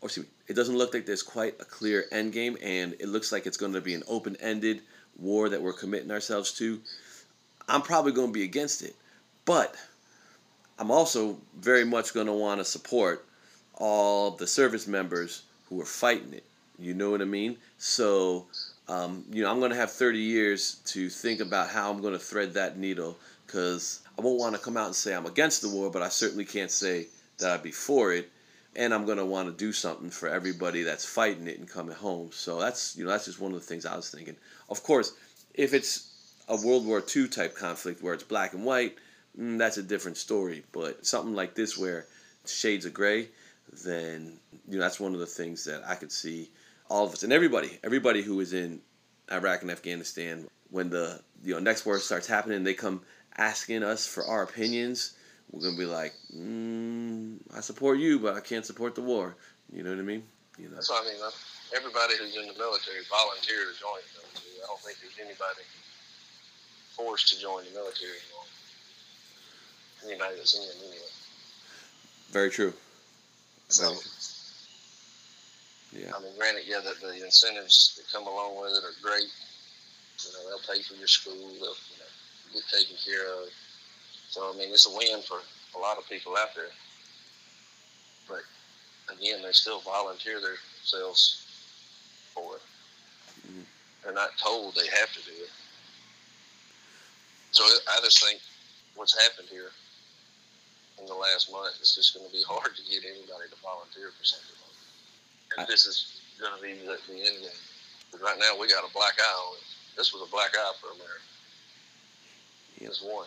or 0.00 0.06
excuse 0.06 0.26
me, 0.26 0.32
it 0.48 0.54
doesn't 0.54 0.76
look 0.76 0.94
like 0.94 1.06
there's 1.06 1.22
quite 1.22 1.54
a 1.60 1.64
clear 1.64 2.04
end 2.10 2.32
game, 2.32 2.56
and 2.62 2.94
it 2.94 3.08
looks 3.08 3.32
like 3.32 3.46
it's 3.46 3.56
going 3.56 3.72
to 3.72 3.80
be 3.80 3.94
an 3.94 4.02
open-ended 4.08 4.82
war 5.18 5.48
that 5.48 5.60
we're 5.60 5.72
committing 5.72 6.10
ourselves 6.10 6.52
to. 6.54 6.80
I'm 7.68 7.82
probably 7.82 8.12
going 8.12 8.28
to 8.28 8.32
be 8.32 8.44
against 8.44 8.82
it, 8.82 8.96
but 9.44 9.74
I'm 10.78 10.90
also 10.90 11.36
very 11.58 11.84
much 11.84 12.14
going 12.14 12.26
to 12.26 12.32
want 12.32 12.60
to 12.60 12.64
support 12.64 13.24
all 13.74 14.32
the 14.32 14.46
service 14.46 14.86
members 14.86 15.42
who 15.68 15.80
are 15.80 15.86
fighting 15.86 16.32
it. 16.32 16.44
You 16.78 16.94
know 16.94 17.10
what 17.10 17.20
I 17.20 17.26
mean? 17.26 17.58
So 17.78 18.46
um, 18.90 19.24
you 19.30 19.44
know, 19.44 19.50
I'm 19.50 19.60
going 19.60 19.70
to 19.70 19.76
have 19.76 19.92
30 19.92 20.18
years 20.18 20.80
to 20.86 21.08
think 21.08 21.38
about 21.38 21.70
how 21.70 21.92
I'm 21.92 22.00
going 22.00 22.12
to 22.12 22.18
thread 22.18 22.54
that 22.54 22.76
needle 22.76 23.16
because 23.46 24.00
I 24.18 24.22
won't 24.22 24.40
want 24.40 24.56
to 24.56 24.60
come 24.60 24.76
out 24.76 24.86
and 24.86 24.94
say 24.96 25.14
I'm 25.14 25.26
against 25.26 25.62
the 25.62 25.68
war, 25.68 25.90
but 25.90 26.02
I 26.02 26.08
certainly 26.08 26.44
can't 26.44 26.72
say 26.72 27.06
that 27.38 27.52
I'd 27.52 27.62
be 27.62 27.70
for 27.70 28.12
it. 28.12 28.28
And 28.76 28.94
I'm 28.94 29.04
to 29.06 29.24
want 29.24 29.48
to 29.48 29.54
do 29.54 29.72
something 29.72 30.10
for 30.10 30.28
everybody 30.28 30.82
that's 30.82 31.04
fighting 31.04 31.48
it 31.48 31.58
and 31.58 31.68
coming 31.68 31.94
home. 31.94 32.30
So 32.32 32.60
that's, 32.60 32.96
you 32.96 33.04
know, 33.04 33.10
that's 33.10 33.24
just 33.24 33.40
one 33.40 33.52
of 33.52 33.58
the 33.58 33.66
things 33.66 33.84
I 33.84 33.96
was 33.96 34.10
thinking. 34.10 34.36
Of 34.68 34.82
course, 34.82 35.12
if 35.54 35.74
it's 35.74 36.12
a 36.48 36.56
World 36.56 36.86
War 36.86 37.02
II 37.14 37.28
type 37.28 37.56
conflict 37.56 38.02
where 38.02 38.14
it's 38.14 38.22
black 38.22 38.54
and 38.54 38.64
white, 38.64 38.96
mm, 39.38 39.58
that's 39.58 39.76
a 39.76 39.82
different 39.82 40.16
story. 40.16 40.62
But 40.72 41.04
something 41.04 41.34
like 41.34 41.54
this 41.54 41.76
where 41.76 42.06
shades 42.46 42.86
of 42.86 42.94
gray, 42.94 43.28
then, 43.84 44.38
you 44.68 44.78
know, 44.78 44.82
that's 44.82 45.00
one 45.00 45.14
of 45.14 45.20
the 45.20 45.26
things 45.26 45.64
that 45.64 45.82
I 45.84 45.96
could 45.96 46.12
see 46.12 46.50
all 46.90 47.06
of 47.06 47.12
us 47.12 47.22
and 47.22 47.32
everybody, 47.32 47.78
everybody 47.84 48.20
who 48.20 48.40
is 48.40 48.52
in 48.52 48.80
Iraq 49.30 49.62
and 49.62 49.70
Afghanistan, 49.70 50.46
when 50.70 50.90
the 50.90 51.20
you 51.44 51.54
know 51.54 51.60
next 51.60 51.86
war 51.86 51.98
starts 51.98 52.26
happening, 52.26 52.64
they 52.64 52.74
come 52.74 53.02
asking 53.36 53.82
us 53.82 54.06
for 54.06 54.24
our 54.24 54.42
opinions. 54.42 55.14
We're 55.50 55.62
gonna 55.62 55.76
be 55.76 55.86
like, 55.86 56.14
mm, 56.34 57.38
I 57.56 57.60
support 57.60 57.98
you, 57.98 58.18
but 58.18 58.34
I 58.34 58.40
can't 58.40 58.64
support 58.64 58.94
the 58.94 59.02
war. 59.02 59.34
You 59.72 59.82
know 59.82 59.90
what 59.90 59.98
I 59.98 60.02
mean? 60.02 60.22
You 60.58 60.68
know. 60.68 60.76
That's 60.76 60.90
what 60.90 61.04
I 61.04 61.10
mean. 61.10 61.20
Everybody 61.76 62.14
who's 62.18 62.36
in 62.36 62.46
the 62.46 62.58
military 62.58 63.02
volunteered 63.10 63.66
to 63.70 63.80
join 63.80 63.98
the 64.14 64.22
military. 64.22 64.62
I 64.62 64.66
don't 64.66 64.80
think 64.80 64.98
there's 65.02 65.18
anybody 65.18 65.66
forced 66.96 67.32
to 67.34 67.40
join 67.40 67.64
the 67.64 67.70
military 67.70 68.18
anymore. 68.18 68.46
Anybody 70.06 70.36
that's 70.36 70.54
in 70.54 70.62
anyway. 70.82 71.10
Very 72.30 72.50
true. 72.50 72.72
So, 73.68 73.94
yeah. 75.92 76.10
I 76.14 76.22
mean, 76.22 76.32
granted, 76.38 76.64
yeah, 76.66 76.80
the, 76.80 76.94
the 77.06 77.24
incentives 77.24 77.94
that 77.96 78.10
come 78.12 78.26
along 78.26 78.60
with 78.60 78.72
it 78.72 78.82
are 78.82 78.98
great. 79.02 79.30
You 80.24 80.30
know, 80.32 80.50
they'll 80.50 80.74
pay 80.74 80.82
for 80.82 80.94
your 80.94 81.06
school, 81.06 81.34
they'll 81.34 81.78
you 81.90 81.98
know, 81.98 82.54
get 82.54 82.62
taken 82.70 82.96
care 83.04 83.30
of. 83.34 83.48
So, 84.30 84.52
I 84.52 84.56
mean, 84.56 84.72
it's 84.72 84.86
a 84.86 84.96
win 84.96 85.22
for 85.22 85.38
a 85.76 85.78
lot 85.78 85.98
of 85.98 86.08
people 86.08 86.36
out 86.36 86.54
there. 86.54 86.70
But 88.28 88.42
again, 89.12 89.42
they 89.42 89.52
still 89.52 89.80
volunteer 89.80 90.40
themselves 90.40 91.46
for 92.34 92.56
it. 92.56 92.62
Mm-hmm. 93.46 93.66
They're 94.04 94.14
not 94.14 94.38
told 94.38 94.74
they 94.74 94.86
have 94.86 95.12
to 95.12 95.22
do 95.26 95.34
it. 95.34 95.50
So 97.50 97.64
I 97.64 97.98
just 98.04 98.22
think 98.22 98.40
what's 98.94 99.18
happened 99.18 99.48
here 99.50 99.74
in 101.00 101.06
the 101.06 101.14
last 101.14 101.50
month 101.50 101.74
is 101.82 101.94
just 101.94 102.14
going 102.14 102.26
to 102.26 102.32
be 102.32 102.42
hard 102.48 102.76
to 102.76 102.82
get 102.82 103.02
anybody 103.04 103.50
to 103.50 103.56
volunteer 103.62 104.14
for 104.16 104.24
something 104.24 104.60
and 105.58 105.66
this 105.66 105.86
is 105.86 106.20
going 106.40 106.52
to 106.54 106.62
be 106.62 106.72
the, 106.86 106.98
the 107.08 107.18
end 107.18 107.42
game. 107.42 107.62
But 108.12 108.22
right 108.22 108.38
now, 108.38 108.58
we 108.58 108.68
got 108.68 108.84
a 108.88 108.92
black 108.92 109.14
eye 109.18 109.38
on 109.48 109.56
it. 109.56 109.64
This 109.96 110.12
was 110.12 110.22
a 110.26 110.30
black 110.30 110.50
eye 110.54 110.72
for 110.80 110.88
America. 110.94 111.26
Yep. 112.78 112.88
Just 112.90 113.06
one. 113.06 113.26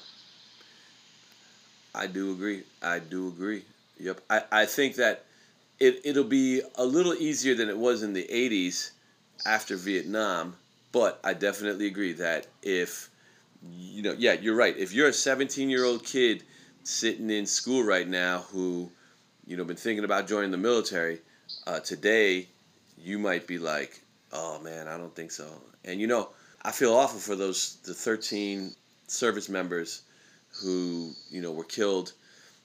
I 1.95 2.07
do 2.07 2.31
agree. 2.31 2.63
I 2.81 2.99
do 2.99 3.27
agree. 3.27 3.63
Yep. 3.99 4.21
I, 4.29 4.41
I 4.51 4.65
think 4.65 4.95
that 4.95 5.25
it, 5.79 6.01
it'll 6.03 6.23
be 6.23 6.61
a 6.75 6.85
little 6.85 7.13
easier 7.13 7.55
than 7.55 7.69
it 7.69 7.77
was 7.77 8.03
in 8.03 8.13
the 8.13 8.27
80s 8.29 8.91
after 9.45 9.75
Vietnam, 9.75 10.55
but 10.91 11.19
I 11.23 11.33
definitely 11.33 11.87
agree 11.87 12.13
that 12.13 12.47
if, 12.61 13.09
you 13.61 14.01
know, 14.01 14.15
yeah, 14.17 14.33
you're 14.33 14.55
right. 14.55 14.75
If 14.77 14.93
you're 14.93 15.09
a 15.09 15.13
17 15.13 15.69
year 15.69 15.85
old 15.85 16.03
kid 16.03 16.43
sitting 16.83 17.29
in 17.29 17.45
school 17.45 17.83
right 17.83 18.07
now 18.07 18.39
who, 18.51 18.89
you 19.45 19.57
know, 19.57 19.63
been 19.63 19.75
thinking 19.75 20.05
about 20.05 20.27
joining 20.27 20.51
the 20.51 20.57
military, 20.57 21.19
uh, 21.67 21.79
today, 21.79 22.47
you 22.97 23.19
might 23.19 23.47
be 23.47 23.57
like, 23.57 24.01
"Oh 24.31 24.59
man, 24.59 24.87
I 24.87 24.97
don't 24.97 25.15
think 25.15 25.31
so." 25.31 25.45
And 25.85 25.99
you 25.99 26.07
know, 26.07 26.29
I 26.61 26.71
feel 26.71 26.93
awful 26.93 27.19
for 27.19 27.35
those 27.35 27.77
the 27.83 27.93
13 27.93 28.73
service 29.07 29.49
members 29.49 30.01
who 30.61 31.11
you 31.29 31.41
know 31.41 31.51
were 31.51 31.63
killed 31.63 32.13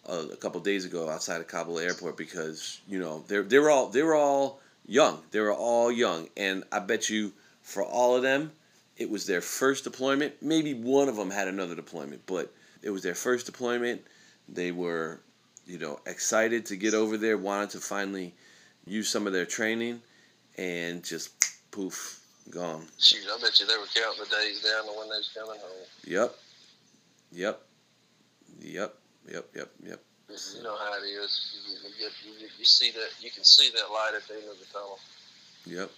uh, 0.08 0.24
a 0.32 0.36
couple 0.36 0.60
days 0.60 0.84
ago 0.84 1.08
outside 1.08 1.40
of 1.40 1.48
Kabul 1.48 1.78
airport 1.78 2.16
because 2.16 2.80
you 2.88 2.98
know 2.98 3.24
they 3.28 3.40
they 3.40 3.58
were 3.58 3.70
all 3.70 3.88
they 3.88 4.02
were 4.02 4.14
all 4.14 4.60
young. 4.86 5.22
They 5.30 5.40
were 5.40 5.52
all 5.52 5.92
young, 5.92 6.28
and 6.36 6.64
I 6.72 6.80
bet 6.80 7.08
you 7.08 7.32
for 7.62 7.84
all 7.84 8.16
of 8.16 8.22
them, 8.22 8.50
it 8.96 9.10
was 9.10 9.26
their 9.26 9.40
first 9.40 9.84
deployment. 9.84 10.42
Maybe 10.42 10.74
one 10.74 11.08
of 11.08 11.16
them 11.16 11.30
had 11.30 11.48
another 11.48 11.74
deployment, 11.74 12.26
but 12.26 12.52
it 12.82 12.90
was 12.90 13.02
their 13.02 13.14
first 13.14 13.46
deployment. 13.46 14.02
They 14.48 14.72
were, 14.72 15.20
you 15.66 15.78
know, 15.78 16.00
excited 16.06 16.64
to 16.66 16.76
get 16.76 16.94
over 16.94 17.18
there, 17.18 17.36
wanted 17.36 17.70
to 17.70 17.78
finally 17.78 18.34
use 18.86 19.08
some 19.10 19.26
of 19.26 19.34
their 19.34 19.44
training, 19.44 20.00
and 20.56 21.04
just 21.04 21.30
poof, 21.70 22.20
gone. 22.50 22.86
Shoot, 22.98 23.20
I 23.30 23.40
bet 23.40 23.60
you 23.60 23.66
they 23.66 23.76
were 23.76 23.84
counting 23.94 24.24
the 24.24 24.36
days 24.36 24.62
down 24.62 24.86
to 24.86 24.98
when 24.98 25.10
they 25.10 25.16
was 25.16 25.30
coming 25.36 25.60
home. 25.60 25.86
Yep. 26.06 26.34
Yep. 27.32 27.62
Yep. 28.60 28.94
Yep. 29.30 29.48
Yep. 29.54 29.70
Yep. 29.84 30.00
You 30.28 30.62
know 30.62 30.76
how 30.76 30.92
it 30.98 31.06
is. 31.06 31.56
You, 31.66 31.74
you, 31.98 32.32
you, 32.40 32.48
you 32.58 32.64
see 32.64 32.90
that. 32.90 33.08
You 33.20 33.30
can 33.30 33.44
see 33.44 33.70
that 33.70 33.90
light 33.90 34.12
at 34.14 34.28
the 34.28 34.34
end 34.34 34.50
of 34.50 34.58
the 34.58 34.66
tunnel. 34.72 34.98
Yep. 35.66 35.90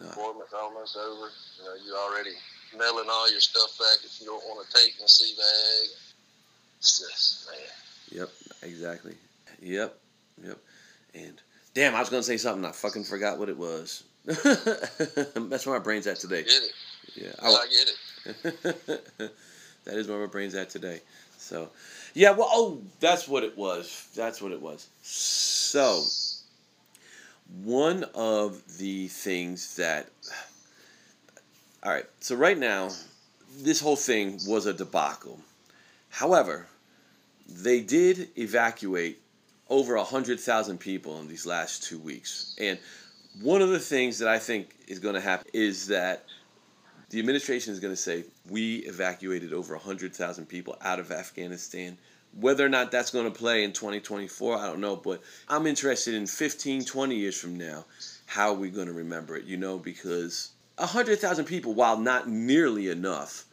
Uh, 0.00 0.04
no. 0.04 0.10
Appointment's 0.10 0.52
almost 0.52 0.96
over. 0.96 1.30
You 1.58 1.64
know, 1.64 1.74
you 1.84 1.96
already 1.96 2.30
mailing 2.78 3.08
all 3.10 3.30
your 3.30 3.40
stuff 3.40 3.76
back 3.78 4.04
if 4.04 4.20
you 4.20 4.26
don't 4.26 4.42
want 4.44 4.68
to 4.68 4.76
take 4.76 4.94
and 5.00 5.08
see 5.08 5.34
bag. 5.36 5.88
It's 6.78 7.00
just 7.00 7.48
man. 7.50 8.20
Yep. 8.20 8.30
Exactly. 8.62 9.14
Yep. 9.60 9.98
Yep. 10.44 10.58
And 11.14 11.40
damn, 11.74 11.94
I 11.94 12.00
was 12.00 12.10
gonna 12.10 12.22
say 12.22 12.36
something. 12.36 12.64
I 12.64 12.72
fucking 12.72 13.04
forgot 13.04 13.38
what 13.38 13.48
it 13.48 13.56
was. 13.56 14.04
That's 14.24 15.66
where 15.66 15.78
my 15.78 15.82
brain's 15.84 16.06
at 16.06 16.18
today. 16.18 16.42
Get 16.42 16.62
it? 16.62 16.72
Yeah. 17.14 17.32
I, 17.42 17.48
I 17.48 17.66
get 17.66 17.88
it. 17.88 19.32
that 19.84 19.96
is 19.96 20.08
where 20.08 20.20
my 20.20 20.26
brain's 20.26 20.54
at 20.54 20.70
today. 20.70 21.00
So, 21.44 21.68
yeah. 22.14 22.30
Well, 22.30 22.48
oh, 22.50 22.82
that's 23.00 23.28
what 23.28 23.44
it 23.44 23.56
was. 23.56 24.08
That's 24.16 24.40
what 24.40 24.52
it 24.52 24.60
was. 24.60 24.88
So, 25.02 26.02
one 27.62 28.04
of 28.14 28.62
the 28.78 29.08
things 29.08 29.76
that. 29.76 30.08
All 31.82 31.92
right. 31.92 32.06
So 32.20 32.34
right 32.34 32.58
now, 32.58 32.88
this 33.58 33.80
whole 33.80 33.96
thing 33.96 34.40
was 34.46 34.64
a 34.64 34.72
debacle. 34.72 35.38
However, 36.08 36.66
they 37.46 37.80
did 37.80 38.30
evacuate 38.38 39.20
over 39.68 39.96
100,000 39.96 40.78
people 40.78 41.20
in 41.20 41.28
these 41.28 41.44
last 41.44 41.82
two 41.82 41.98
weeks. 41.98 42.56
And 42.58 42.78
one 43.42 43.60
of 43.60 43.68
the 43.68 43.78
things 43.78 44.18
that 44.18 44.28
I 44.28 44.38
think 44.38 44.74
is 44.88 44.98
going 44.98 45.14
to 45.14 45.20
happen 45.20 45.46
is 45.52 45.88
that 45.88 46.24
the 47.14 47.20
administration 47.20 47.72
is 47.72 47.78
going 47.78 47.92
to 47.92 47.96
say, 47.96 48.24
we 48.50 48.78
evacuated 48.78 49.52
over 49.52 49.74
100,000 49.74 50.46
people 50.46 50.76
out 50.80 50.98
of 50.98 51.12
Afghanistan. 51.12 51.96
Whether 52.40 52.66
or 52.66 52.68
not 52.68 52.90
that's 52.90 53.12
going 53.12 53.26
to 53.26 53.38
play 53.38 53.62
in 53.62 53.72
2024, 53.72 54.58
I 54.58 54.66
don't 54.66 54.80
know. 54.80 54.96
But 54.96 55.22
I'm 55.48 55.68
interested 55.68 56.14
in 56.14 56.26
15, 56.26 56.84
20 56.84 57.14
years 57.14 57.40
from 57.40 57.56
now, 57.56 57.84
how 58.26 58.48
are 58.48 58.56
we 58.56 58.68
going 58.68 58.88
to 58.88 58.92
remember 58.92 59.36
it, 59.36 59.44
you 59.44 59.56
know, 59.56 59.78
because 59.78 60.50
100,000 60.78 61.44
people, 61.44 61.72
while 61.72 61.96
not 61.96 62.28
nearly 62.28 62.88
enough, 62.88 63.44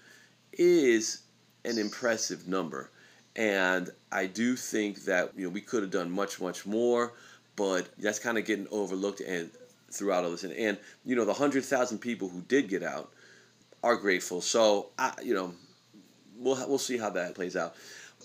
is 0.54 1.22
an 1.64 1.78
impressive 1.78 2.48
number. 2.48 2.90
And 3.36 3.92
I 4.12 4.26
do 4.26 4.56
think 4.56 5.04
that 5.06 5.34
you 5.38 5.44
know 5.46 5.52
we 5.52 5.62
could 5.62 5.84
have 5.84 5.92
done 5.92 6.10
much 6.10 6.42
much 6.42 6.66
more, 6.66 7.14
but 7.56 7.88
that's 8.00 8.18
kind 8.18 8.40
of 8.40 8.46
getting 8.46 8.68
overlooked 8.72 9.22
and 9.22 9.52
throughout 9.92 10.24
all 10.24 10.32
this. 10.32 10.44
And, 10.44 10.54
and 10.54 10.80
you 11.06 11.16
know 11.16 11.26
the 11.26 11.34
hundred 11.34 11.64
thousand 11.64 12.00
people 12.00 12.28
who 12.28 12.42
did 12.42 12.68
get 12.68 12.82
out 12.82 13.12
are 13.84 13.96
grateful. 13.96 14.42
So 14.42 14.88
I 14.98 15.14
you 15.24 15.34
know 15.34 15.54
we'll 16.38 16.56
we'll 16.68 16.78
see 16.78 16.98
how 16.98 17.10
that 17.12 17.36
plays 17.36 17.56
out. 17.56 17.76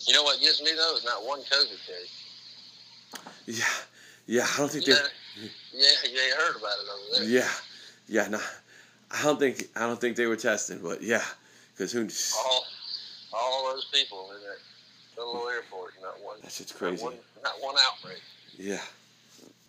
You 0.07 0.15
know 0.15 0.23
what 0.23 0.41
gets 0.41 0.63
me 0.63 0.71
though 0.77 0.97
is 0.97 1.05
not 1.05 1.25
one 1.25 1.41
COVID 1.41 1.87
case. 1.87 2.23
Yeah, 3.47 3.65
yeah. 4.27 4.47
I 4.55 4.57
don't 4.59 4.71
think 4.71 4.87
You 4.87 4.95
they. 4.95 5.01
yeah, 5.73 5.89
you 6.11 6.19
ain't 6.21 6.35
heard 6.37 6.57
about 6.57 6.73
it 6.73 6.89
over 7.19 7.25
there. 7.25 7.29
Yeah, 7.29 7.49
yeah. 8.09 8.29
No, 8.29 8.41
I 9.11 9.23
don't 9.23 9.39
think 9.39 9.65
I 9.77 9.81
don't 9.81 10.01
think 10.01 10.17
they 10.17 10.27
were 10.27 10.37
testing, 10.37 10.79
but 10.83 11.03
yeah, 11.03 11.23
because 11.73 11.93
who? 11.93 12.09
All, 12.39 12.65
all 13.33 13.73
those 13.73 13.87
people 13.87 14.31
in 14.35 14.41
that 14.43 15.23
little 15.25 15.49
airport, 15.49 15.95
not 16.03 16.23
one. 16.23 16.37
That 16.43 16.53
shit's 16.53 16.73
Not 16.73 16.79
crazy. 16.79 17.05
one, 17.05 17.15
not 17.43 17.55
one 17.61 17.75
outbreak. 17.87 18.21
Yeah, 18.59 18.81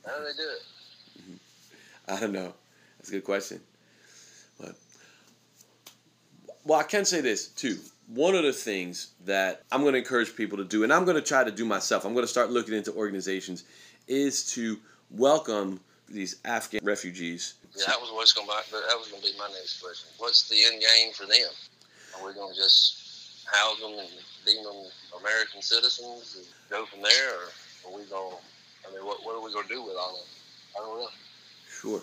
How 0.05 0.17
do 0.17 0.23
they 0.23 0.33
do 0.33 0.49
it? 0.49 1.21
Mm-hmm. 1.21 2.13
I 2.15 2.19
don't 2.19 2.31
know. 2.33 2.53
That's 2.97 3.09
a 3.09 3.11
good 3.13 3.23
question. 3.25 3.61
Well, 6.67 6.77
I 6.77 6.83
can 6.83 7.05
say 7.05 7.21
this 7.21 7.47
too. 7.47 7.77
One 8.13 8.35
of 8.35 8.43
the 8.43 8.51
things 8.51 9.11
that 9.25 9.63
I'm 9.71 9.81
going 9.81 9.93
to 9.93 9.99
encourage 9.99 10.35
people 10.35 10.57
to 10.57 10.65
do, 10.65 10.83
and 10.83 10.91
I'm 10.91 11.05
going 11.05 11.15
to 11.15 11.21
try 11.21 11.45
to 11.45 11.51
do 11.51 11.63
myself, 11.63 12.03
I'm 12.03 12.13
going 12.13 12.25
to 12.25 12.29
start 12.29 12.51
looking 12.51 12.73
into 12.73 12.93
organizations, 12.93 13.63
is 14.07 14.51
to 14.53 14.77
welcome 15.09 15.79
these 16.09 16.35
Afghan 16.43 16.81
refugees. 16.83 17.53
Yeah, 17.73 17.85
that 17.87 18.01
was 18.01 18.11
what's 18.11 18.33
going 18.33 18.47
to 18.47 18.71
that 18.71 18.97
was 18.99 19.07
going 19.07 19.21
to 19.21 19.31
be 19.31 19.37
my 19.37 19.47
next 19.47 19.81
question. 19.81 20.09
What's 20.17 20.49
the 20.49 20.57
end 20.65 20.81
game 20.81 21.13
for 21.13 21.25
them? 21.25 21.51
Are 22.19 22.27
we 22.27 22.33
going 22.33 22.53
to 22.53 22.59
just 22.59 23.45
house 23.49 23.79
them 23.79 23.93
and 23.97 24.09
deem 24.45 24.63
them 24.63 24.91
American 25.21 25.61
citizens 25.61 26.35
and 26.35 26.45
go 26.69 26.85
from 26.85 27.01
there, 27.01 27.33
or 27.35 27.91
are 27.91 27.97
we 27.97 28.03
going? 28.09 28.35
to 28.35 28.89
I 28.89 28.93
mean, 28.93 29.05
what 29.05 29.23
what 29.23 29.35
are 29.35 29.41
we 29.41 29.53
going 29.53 29.67
to 29.67 29.73
do 29.73 29.83
with 29.83 29.95
all 29.95 30.15
of 30.15 30.19
them? 30.19 30.27
I 30.75 30.79
don't 30.79 30.99
know. 30.99 31.09
Sure. 31.69 32.01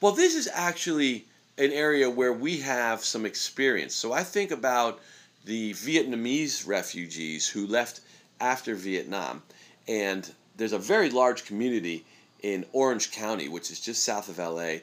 Well, 0.00 0.12
this 0.12 0.36
is 0.36 0.48
actually 0.52 1.26
an 1.58 1.72
area 1.72 2.08
where 2.08 2.32
we 2.32 2.58
have 2.58 3.04
some 3.04 3.26
experience. 3.26 3.94
So 3.94 4.12
I 4.12 4.22
think 4.22 4.52
about 4.52 5.00
the 5.44 5.72
Vietnamese 5.74 6.66
refugees 6.66 7.48
who 7.48 7.66
left 7.66 8.00
after 8.40 8.74
Vietnam, 8.74 9.42
and 9.88 10.30
there's 10.56 10.72
a 10.72 10.78
very 10.78 11.10
large 11.10 11.44
community 11.44 12.04
in 12.42 12.64
Orange 12.72 13.10
County, 13.10 13.48
which 13.48 13.70
is 13.70 13.80
just 13.80 14.04
south 14.04 14.28
of 14.28 14.38
LA, 14.38 14.76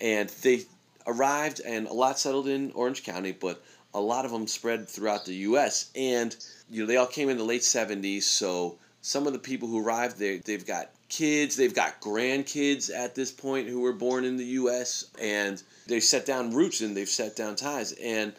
and 0.00 0.28
they 0.42 0.64
arrived 1.06 1.60
and 1.64 1.86
a 1.86 1.92
lot 1.92 2.18
settled 2.18 2.46
in 2.46 2.70
Orange 2.72 3.02
County, 3.02 3.32
but 3.32 3.62
a 3.94 4.00
lot 4.00 4.26
of 4.26 4.30
them 4.30 4.46
spread 4.46 4.86
throughout 4.86 5.24
the 5.24 5.34
U.S. 5.34 5.90
and 5.96 6.36
you 6.68 6.82
know 6.82 6.86
they 6.86 6.98
all 6.98 7.06
came 7.06 7.30
in 7.30 7.38
the 7.38 7.44
late 7.44 7.62
70s, 7.62 8.22
so 8.22 8.76
some 9.00 9.26
of 9.26 9.32
the 9.32 9.38
people 9.38 9.68
who 9.68 9.82
arrived 9.84 10.18
there 10.18 10.38
they've 10.38 10.66
got 10.66 10.90
kids 11.08 11.56
they've 11.56 11.74
got 11.74 12.00
grandkids 12.00 12.94
at 12.94 13.14
this 13.14 13.30
point 13.30 13.68
who 13.68 13.80
were 13.80 13.92
born 13.92 14.24
in 14.24 14.36
the 14.36 14.44
us 14.44 15.10
and 15.20 15.62
they've 15.86 16.02
set 16.02 16.26
down 16.26 16.52
roots 16.52 16.80
and 16.80 16.96
they've 16.96 17.08
set 17.08 17.34
down 17.34 17.56
ties 17.56 17.92
and 17.92 18.32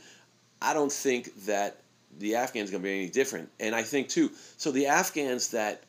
i 0.61 0.73
don't 0.73 0.91
think 0.91 1.33
that 1.45 1.77
the 2.19 2.35
afghans 2.35 2.69
going 2.69 2.81
to 2.81 2.87
be 2.87 2.93
any 2.93 3.09
different 3.09 3.49
and 3.59 3.73
i 3.73 3.81
think 3.81 4.07
too 4.07 4.29
so 4.57 4.71
the 4.71 4.85
afghans 4.85 5.49
that 5.49 5.83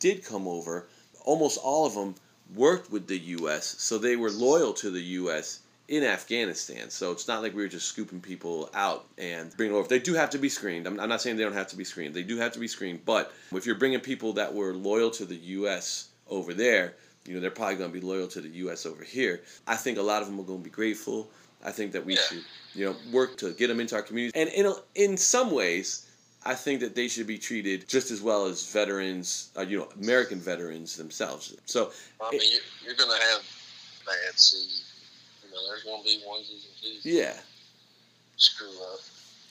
did 0.00 0.24
come 0.24 0.48
over 0.48 0.86
almost 1.24 1.58
all 1.62 1.86
of 1.86 1.94
them 1.94 2.14
worked 2.54 2.90
with 2.90 3.06
the 3.06 3.18
us 3.18 3.76
so 3.78 3.96
they 3.96 4.16
were 4.16 4.30
loyal 4.30 4.72
to 4.72 4.90
the 4.90 5.02
us 5.02 5.60
in 5.86 6.02
Afghanistan. 6.02 6.88
So 6.88 7.12
it's 7.12 7.28
not 7.28 7.42
like 7.42 7.54
we 7.54 7.62
were 7.62 7.68
just 7.68 7.88
scooping 7.88 8.20
people 8.20 8.70
out 8.72 9.04
and 9.18 9.54
bringing 9.56 9.76
over. 9.76 9.86
They 9.86 9.98
do 9.98 10.14
have 10.14 10.30
to 10.30 10.38
be 10.38 10.48
screened. 10.48 10.86
I'm, 10.86 10.98
I'm 10.98 11.08
not 11.08 11.20
saying 11.20 11.36
they 11.36 11.42
don't 11.42 11.52
have 11.52 11.68
to 11.68 11.76
be 11.76 11.84
screened. 11.84 12.14
They 12.14 12.22
do 12.22 12.38
have 12.38 12.52
to 12.52 12.58
be 12.58 12.68
screened. 12.68 13.04
But 13.04 13.32
if 13.52 13.66
you're 13.66 13.74
bringing 13.74 14.00
people 14.00 14.32
that 14.34 14.54
were 14.54 14.72
loyal 14.72 15.10
to 15.12 15.26
the 15.26 15.36
U.S. 15.36 16.08
over 16.34 16.54
there, 16.54 16.94
you 17.26 17.34
know, 17.34 17.40
they're 17.40 17.50
probably 17.50 17.76
going 17.76 17.90
to 17.92 18.00
be 18.00 18.04
loyal 18.04 18.28
to 18.28 18.40
the 18.40 18.48
U.S. 18.48 18.84
over 18.86 19.02
here. 19.02 19.42
I 19.66 19.76
think 19.76 19.98
a 19.98 20.02
lot 20.02 20.22
of 20.22 20.28
them 20.28 20.38
are 20.38 20.44
going 20.44 20.58
to 20.60 20.64
be 20.64 20.70
grateful. 20.70 21.30
I 21.64 21.70
think 21.70 21.92
that 21.92 22.04
we 22.04 22.14
Yeah. 22.14 22.20
should, 22.28 22.44
you 22.74 22.84
know, 22.86 22.96
work 23.12 23.38
to 23.38 23.52
get 23.52 23.68
them 23.68 23.80
into 23.80 23.94
our 23.94 24.02
communities. 24.02 24.32
And 24.34 24.50
in, 24.50 24.66
a, 24.66 24.74
in 24.94 25.16
some 25.16 25.50
ways, 25.50 26.06
I 26.44 26.54
think 26.54 26.80
that 26.80 26.94
they 26.94 27.08
should 27.08 27.26
be 27.26 27.38
treated 27.38 27.88
just 27.88 28.10
as 28.10 28.20
well 28.20 28.44
as 28.44 28.70
veterans, 28.70 29.48
uh, 29.56 29.62
you 29.62 29.78
know, 29.78 29.88
American 30.02 30.38
veterans 30.38 30.96
themselves. 30.96 31.54
So, 31.64 31.90
I 32.20 32.30
mean, 32.32 32.40
you're, 32.50 32.60
you're 32.84 32.96
going 32.96 33.18
to 33.18 33.24
have 33.26 33.40
bad 34.04 34.38
seeds. 34.38 34.92
You 35.42 35.50
know, 35.50 35.66
there's 35.70 35.84
going 35.84 36.02
to 36.02 36.04
be 36.04 36.22
onesies 36.28 36.66
and 36.68 37.00
twosies 37.00 37.04
yeah, 37.04 37.32
screw 38.36 38.68
up, 38.92 39.00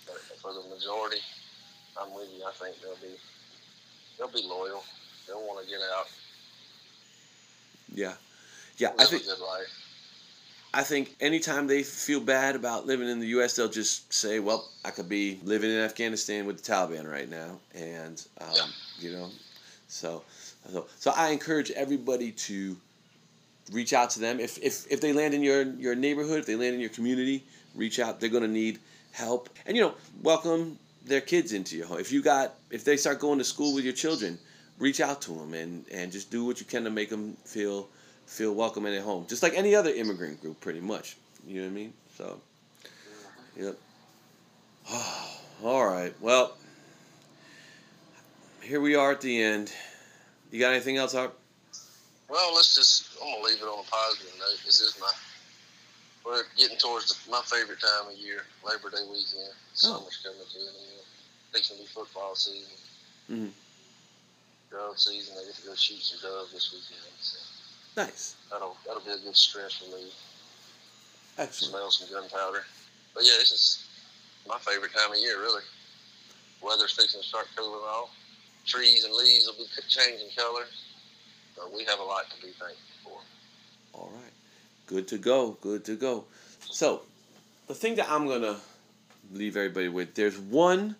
but 0.05 0.17
for 0.39 0.53
the 0.53 0.61
majority, 0.69 1.21
I'm 1.99 2.13
with 2.13 2.29
you. 2.37 2.43
I 2.45 2.51
think 2.51 2.75
they'll 2.81 2.95
be 3.01 3.15
they'll 4.19 4.27
be 4.27 4.47
loyal. 4.47 4.83
They'll 5.27 5.41
want 5.47 5.65
to 5.65 5.71
get 5.71 5.79
out. 5.97 6.05
Yeah. 7.93 8.13
Yeah, 8.77 8.89
live 8.89 8.99
I 8.99 9.05
think 9.05 9.23
a 9.23 9.25
good 9.25 9.39
life. 9.39 9.67
I 10.73 10.81
think 10.81 11.15
anytime 11.19 11.67
they 11.67 11.83
feel 11.83 12.19
bad 12.19 12.55
about 12.55 12.87
living 12.87 13.07
in 13.07 13.19
the 13.19 13.27
U.S., 13.27 13.55
they'll 13.55 13.69
just 13.69 14.11
say, 14.11 14.39
"Well, 14.39 14.67
I 14.83 14.89
could 14.89 15.07
be 15.07 15.39
living 15.43 15.69
in 15.69 15.77
Afghanistan 15.77 16.45
with 16.47 16.63
the 16.63 16.71
Taliban 16.71 17.09
right 17.09 17.29
now," 17.29 17.59
and 17.75 18.25
um, 18.41 18.49
Yeah. 18.55 18.65
you 18.99 19.11
know, 19.11 19.29
so, 19.87 20.23
so 20.71 20.87
so 20.97 21.11
I 21.15 21.29
encourage 21.29 21.69
everybody 21.71 22.31
to 22.31 22.75
reach 23.71 23.93
out 23.93 24.09
to 24.11 24.19
them. 24.19 24.39
If 24.39 24.57
if 24.57 24.91
if 24.91 24.99
they 24.99 25.13
land 25.13 25.35
in 25.35 25.43
your 25.43 25.61
your 25.63 25.95
neighborhood, 25.95 26.39
if 26.39 26.45
they 26.47 26.55
land 26.55 26.73
in 26.73 26.79
your 26.79 26.89
community, 26.89 27.43
reach 27.75 27.99
out. 27.99 28.19
They're 28.19 28.29
gonna 28.29 28.47
need 28.47 28.79
help, 29.11 29.49
and 29.67 29.77
you 29.77 29.83
know, 29.83 29.93
welcome 30.23 30.79
their 31.05 31.21
kids 31.21 31.53
into 31.53 31.77
your 31.77 31.85
home. 31.85 31.99
If 31.99 32.11
you 32.11 32.23
got 32.23 32.55
if 32.71 32.83
they 32.83 32.97
start 32.97 33.19
going 33.19 33.37
to 33.37 33.45
school 33.45 33.75
with 33.75 33.83
your 33.83 33.93
children, 33.93 34.39
reach 34.79 34.99
out 35.01 35.21
to 35.23 35.31
them 35.31 35.53
and 35.53 35.85
and 35.91 36.11
just 36.11 36.31
do 36.31 36.45
what 36.45 36.59
you 36.59 36.65
can 36.65 36.83
to 36.83 36.89
make 36.89 37.09
them 37.09 37.37
feel 37.45 37.87
feel 38.25 38.53
welcome 38.53 38.85
and 38.85 38.95
at 38.95 39.03
home, 39.03 39.25
just 39.27 39.43
like 39.43 39.53
any 39.53 39.75
other 39.75 39.91
immigrant 39.91 40.41
group, 40.41 40.59
pretty 40.61 40.79
much. 40.79 41.17
You 41.45 41.61
know 41.61 41.67
what 41.67 41.71
I 41.71 41.75
mean? 41.75 41.93
So, 42.17 42.39
yep. 43.57 43.77
All 45.63 45.85
right. 45.85 46.13
Well, 46.21 46.55
here 48.61 48.79
we 48.81 48.95
are 48.95 49.11
at 49.11 49.21
the 49.21 49.41
end. 49.41 49.71
You 50.51 50.59
got 50.59 50.71
anything 50.71 50.97
else, 50.97 51.15
Art? 51.15 51.33
Well, 52.29 52.53
let's 52.55 52.75
just. 52.75 53.09
I'm 53.21 53.31
gonna 53.33 53.45
leave 53.45 53.61
it 53.61 53.65
on 53.65 53.79
a 53.79 53.89
positive 53.89 54.33
note. 54.39 54.59
This 54.65 54.79
is 54.79 54.97
my. 54.99 55.11
We're 56.25 56.43
getting 56.57 56.77
towards 56.77 57.09
the, 57.09 57.31
my 57.31 57.41
favorite 57.45 57.81
time 57.81 58.09
of 58.11 58.17
year, 58.17 58.43
Labor 58.65 58.89
Day 58.89 59.03
weekend. 59.09 59.53
Summer's 59.73 60.19
coming 60.23 60.39
to 60.39 60.59
an 60.59 60.67
end. 60.67 61.05
Fixing 61.51 61.77
to 61.77 61.83
be 61.83 61.87
football 61.87 62.33
season. 62.35 62.71
Mhm. 63.29 63.49
Season. 64.99 65.35
I 65.39 65.45
get 65.45 65.55
to 65.55 65.65
go 65.67 65.75
shoot 65.75 66.01
some 66.01 66.19
dove 66.21 66.47
this 66.51 66.71
weekend. 66.71 67.13
So 67.19 67.39
Nice. 67.97 68.35
that'll 68.51 68.77
that'll 68.85 69.01
be 69.01 69.11
a 69.11 69.17
good 69.17 69.35
stress 69.35 69.81
relief. 69.81 70.13
Excellent. 71.37 71.71
Smell 71.71 71.91
some 71.91 72.09
gunpowder. 72.09 72.63
But 73.13 73.23
yeah, 73.23 73.33
this 73.39 73.51
is 73.51 73.85
my 74.47 74.57
favorite 74.59 74.93
time 74.93 75.11
of 75.11 75.17
year, 75.17 75.39
really. 75.39 75.61
Weather's 76.61 76.93
fixing 76.93 77.21
to 77.21 77.27
start 77.27 77.47
cooling 77.55 77.83
off. 77.85 78.09
Trees 78.65 79.03
and 79.03 79.13
leaves 79.13 79.45
will 79.45 79.55
be 79.55 79.65
changing 79.87 80.29
color. 80.37 80.63
So 81.55 81.69
we 81.75 81.83
have 81.85 81.99
a 81.99 82.03
lot 82.03 82.23
to 82.29 82.35
be 82.41 82.53
thankful 82.53 82.77
for. 83.03 83.19
All 83.99 84.11
right. 84.13 84.31
Good 84.87 85.07
to 85.09 85.17
go. 85.17 85.57
Good 85.61 85.85
to 85.85 85.95
go. 85.95 86.25
So, 86.71 87.01
the 87.67 87.73
thing 87.75 87.95
that 87.95 88.09
I'm 88.09 88.25
going 88.25 88.41
to 88.41 88.57
leave 89.31 89.55
everybody 89.57 89.89
with 89.89 90.15
there's 90.15 90.37
one 90.37 90.95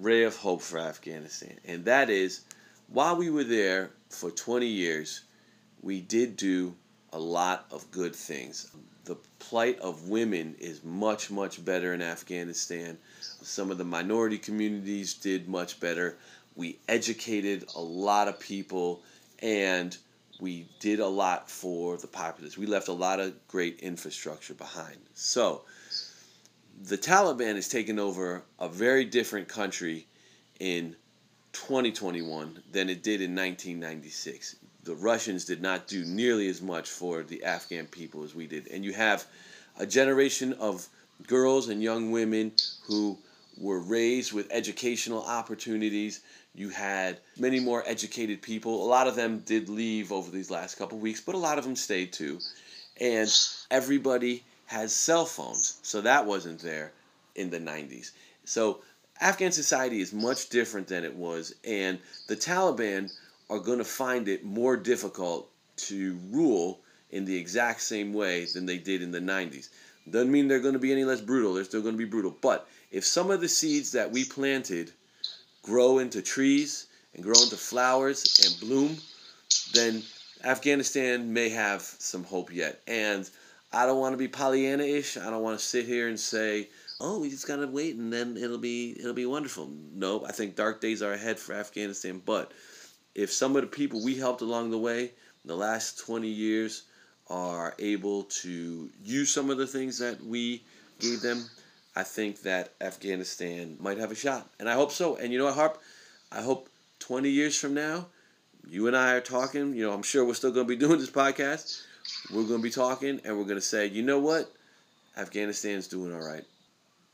ray 0.00 0.24
of 0.24 0.36
hope 0.36 0.62
for 0.62 0.78
Afghanistan, 0.78 1.58
and 1.66 1.84
that 1.84 2.10
is 2.10 2.40
while 2.92 3.16
we 3.16 3.30
were 3.30 3.44
there 3.44 3.90
for 4.10 4.30
20 4.30 4.66
years, 4.66 5.22
we 5.80 6.00
did 6.00 6.36
do 6.36 6.74
a 7.12 7.18
lot 7.18 7.66
of 7.70 7.90
good 7.90 8.14
things. 8.14 8.70
The 9.04 9.16
plight 9.38 9.78
of 9.80 10.08
women 10.08 10.54
is 10.58 10.84
much, 10.84 11.30
much 11.30 11.64
better 11.64 11.94
in 11.94 12.02
Afghanistan. 12.02 12.98
Some 13.20 13.70
of 13.70 13.78
the 13.78 13.84
minority 13.84 14.38
communities 14.38 15.14
did 15.14 15.48
much 15.48 15.80
better. 15.80 16.18
We 16.54 16.78
educated 16.88 17.64
a 17.74 17.80
lot 17.80 18.28
of 18.28 18.38
people 18.38 19.02
and 19.40 19.96
we 20.40 20.68
did 20.78 21.00
a 21.00 21.06
lot 21.06 21.50
for 21.50 21.96
the 21.96 22.06
populace. 22.06 22.58
We 22.58 22.66
left 22.66 22.88
a 22.88 22.92
lot 22.92 23.20
of 23.20 23.34
great 23.48 23.80
infrastructure 23.80 24.54
behind. 24.54 24.98
So, 25.14 25.62
the 26.84 26.98
Taliban 26.98 27.54
has 27.54 27.68
taken 27.68 27.98
over 27.98 28.42
a 28.58 28.68
very 28.68 29.04
different 29.04 29.48
country 29.48 30.06
in 30.58 30.96
2021 31.52 32.62
than 32.72 32.88
it 32.88 33.02
did 33.02 33.20
in 33.20 33.34
1996. 33.34 34.56
The 34.84 34.94
Russians 34.94 35.44
did 35.44 35.62
not 35.62 35.86
do 35.86 36.04
nearly 36.04 36.48
as 36.48 36.60
much 36.60 36.88
for 36.88 37.22
the 37.22 37.44
Afghan 37.44 37.86
people 37.86 38.24
as 38.24 38.34
we 38.34 38.46
did. 38.46 38.68
And 38.68 38.84
you 38.84 38.92
have 38.92 39.24
a 39.78 39.86
generation 39.86 40.54
of 40.54 40.88
girls 41.26 41.68
and 41.68 41.82
young 41.82 42.10
women 42.10 42.52
who 42.84 43.18
were 43.56 43.80
raised 43.80 44.32
with 44.32 44.50
educational 44.50 45.22
opportunities. 45.22 46.20
You 46.54 46.70
had 46.70 47.20
many 47.38 47.60
more 47.60 47.84
educated 47.86 48.42
people. 48.42 48.84
A 48.84 48.88
lot 48.88 49.06
of 49.06 49.14
them 49.14 49.40
did 49.40 49.68
leave 49.68 50.10
over 50.10 50.30
these 50.30 50.50
last 50.50 50.76
couple 50.76 50.98
weeks, 50.98 51.20
but 51.20 51.34
a 51.34 51.38
lot 51.38 51.58
of 51.58 51.64
them 51.64 51.76
stayed 51.76 52.12
too. 52.12 52.40
And 53.00 53.30
everybody 53.70 54.42
has 54.66 54.92
cell 54.92 55.26
phones. 55.26 55.78
So 55.82 56.00
that 56.00 56.26
wasn't 56.26 56.60
there 56.60 56.92
in 57.34 57.50
the 57.50 57.60
90s. 57.60 58.10
So 58.44 58.80
Afghan 59.22 59.52
society 59.52 60.00
is 60.00 60.12
much 60.12 60.48
different 60.48 60.88
than 60.88 61.04
it 61.04 61.14
was, 61.14 61.54
and 61.64 62.00
the 62.26 62.34
Taliban 62.34 63.08
are 63.48 63.60
going 63.60 63.78
to 63.78 63.84
find 63.84 64.26
it 64.26 64.44
more 64.44 64.76
difficult 64.76 65.48
to 65.76 66.18
rule 66.32 66.80
in 67.10 67.24
the 67.24 67.36
exact 67.36 67.82
same 67.82 68.12
way 68.12 68.46
than 68.46 68.66
they 68.66 68.78
did 68.78 69.00
in 69.00 69.12
the 69.12 69.20
90s. 69.20 69.68
Doesn't 70.10 70.32
mean 70.32 70.48
they're 70.48 70.58
going 70.58 70.72
to 70.72 70.80
be 70.80 70.90
any 70.90 71.04
less 71.04 71.20
brutal, 71.20 71.54
they're 71.54 71.62
still 71.62 71.82
going 71.82 71.94
to 71.94 72.04
be 72.04 72.04
brutal. 72.04 72.36
But 72.40 72.66
if 72.90 73.04
some 73.04 73.30
of 73.30 73.40
the 73.40 73.48
seeds 73.48 73.92
that 73.92 74.10
we 74.10 74.24
planted 74.24 74.90
grow 75.62 76.00
into 76.00 76.20
trees 76.20 76.86
and 77.14 77.22
grow 77.22 77.40
into 77.40 77.56
flowers 77.56 78.24
and 78.44 78.58
bloom, 78.58 78.96
then 79.72 80.02
Afghanistan 80.42 81.32
may 81.32 81.48
have 81.50 81.82
some 81.82 82.24
hope 82.24 82.52
yet. 82.52 82.80
And 82.88 83.30
I 83.72 83.86
don't 83.86 84.00
want 84.00 84.14
to 84.14 84.18
be 84.18 84.26
Pollyanna 84.26 84.82
ish. 84.82 85.16
I 85.16 85.30
don't 85.30 85.44
want 85.44 85.60
to 85.60 85.64
sit 85.64 85.86
here 85.86 86.08
and 86.08 86.18
say, 86.18 86.68
oh, 87.02 87.18
we 87.18 87.28
just 87.28 87.46
gotta 87.46 87.66
wait 87.66 87.96
and 87.96 88.12
then 88.12 88.36
it'll 88.36 88.58
be 88.58 88.96
it'll 88.98 89.12
be 89.12 89.26
wonderful. 89.26 89.68
No, 89.92 90.24
I 90.24 90.32
think 90.32 90.56
dark 90.56 90.80
days 90.80 91.02
are 91.02 91.12
ahead 91.12 91.38
for 91.38 91.52
Afghanistan. 91.54 92.22
But 92.24 92.52
if 93.14 93.30
some 93.32 93.56
of 93.56 93.62
the 93.62 93.68
people 93.68 94.02
we 94.02 94.16
helped 94.16 94.40
along 94.40 94.70
the 94.70 94.78
way 94.78 95.02
in 95.02 95.46
the 95.46 95.56
last 95.56 95.98
twenty 95.98 96.28
years 96.28 96.84
are 97.28 97.74
able 97.78 98.24
to 98.24 98.88
use 99.02 99.30
some 99.30 99.50
of 99.50 99.58
the 99.58 99.66
things 99.66 99.98
that 99.98 100.22
we 100.24 100.62
gave 101.00 101.20
them, 101.20 101.44
I 101.96 102.04
think 102.04 102.42
that 102.42 102.72
Afghanistan 102.80 103.76
might 103.80 103.98
have 103.98 104.12
a 104.12 104.14
shot. 104.14 104.48
And 104.60 104.68
I 104.68 104.74
hope 104.74 104.92
so. 104.92 105.16
And 105.16 105.32
you 105.32 105.38
know 105.38 105.46
what, 105.46 105.54
Harp? 105.54 105.80
I 106.30 106.40
hope 106.40 106.68
20 107.00 107.28
years 107.28 107.58
from 107.58 107.74
now, 107.74 108.06
you 108.68 108.86
and 108.86 108.96
I 108.96 109.12
are 109.12 109.20
talking. 109.20 109.74
You 109.74 109.86
know, 109.86 109.92
I'm 109.92 110.02
sure 110.02 110.24
we're 110.24 110.34
still 110.34 110.52
going 110.52 110.66
to 110.66 110.76
be 110.76 110.76
doing 110.86 110.98
this 110.98 111.10
podcast. 111.10 111.82
We're 112.32 112.44
going 112.44 112.60
to 112.60 112.62
be 112.62 112.70
talking 112.70 113.20
and 113.24 113.36
we're 113.36 113.44
going 113.44 113.56
to 113.56 113.60
say, 113.60 113.86
you 113.86 114.02
know 114.02 114.18
what? 114.18 114.52
Afghanistan's 115.16 115.88
doing 115.88 116.14
all 116.14 116.26
right. 116.26 116.44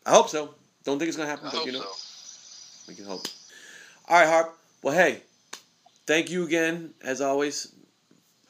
I 0.06 0.10
hope 0.10 0.28
so. 0.28 0.54
Don't 0.84 0.98
think 0.98 1.08
it's 1.08 1.16
going 1.16 1.26
to 1.26 1.30
happen, 1.30 1.48
I 1.48 1.52
but 1.52 1.66
you 1.66 1.72
know, 1.72 1.80
so. 1.80 2.84
we 2.88 2.94
can 2.94 3.04
hope. 3.04 3.26
All 4.08 4.18
right, 4.18 4.28
Harp. 4.28 4.56
Well, 4.82 4.94
hey, 4.94 5.22
thank 6.06 6.30
you 6.30 6.44
again, 6.44 6.94
as 7.02 7.20
always. 7.20 7.72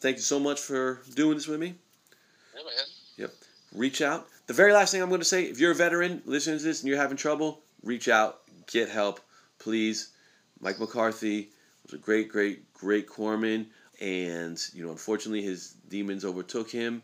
Thank 0.00 0.16
you 0.16 0.22
so 0.22 0.38
much 0.38 0.60
for 0.60 1.00
doing 1.14 1.34
this 1.34 1.48
with 1.48 1.58
me. 1.58 1.74
Yeah, 2.54 2.62
man. 2.62 2.84
Yep. 3.16 3.34
Reach 3.74 4.02
out. 4.02 4.28
The 4.46 4.52
very 4.54 4.72
last 4.72 4.92
thing 4.92 5.02
I'm 5.02 5.08
going 5.08 5.20
to 5.20 5.24
say 5.24 5.44
if 5.44 5.58
you're 5.58 5.72
a 5.72 5.74
veteran 5.74 6.22
listening 6.24 6.58
to 6.58 6.64
this 6.64 6.80
and 6.80 6.88
you're 6.88 6.96
having 6.96 7.16
trouble, 7.16 7.60
reach 7.82 8.08
out, 8.08 8.40
get 8.70 8.88
help, 8.88 9.20
please. 9.58 10.10
Mike 10.60 10.78
McCarthy 10.78 11.50
was 11.82 11.94
a 11.94 11.98
great, 11.98 12.28
great, 12.28 12.72
great 12.72 13.08
corpsman. 13.08 13.66
And, 14.00 14.58
you 14.72 14.84
know, 14.84 14.92
unfortunately, 14.92 15.42
his 15.42 15.74
demons 15.88 16.24
overtook 16.24 16.70
him, 16.70 17.02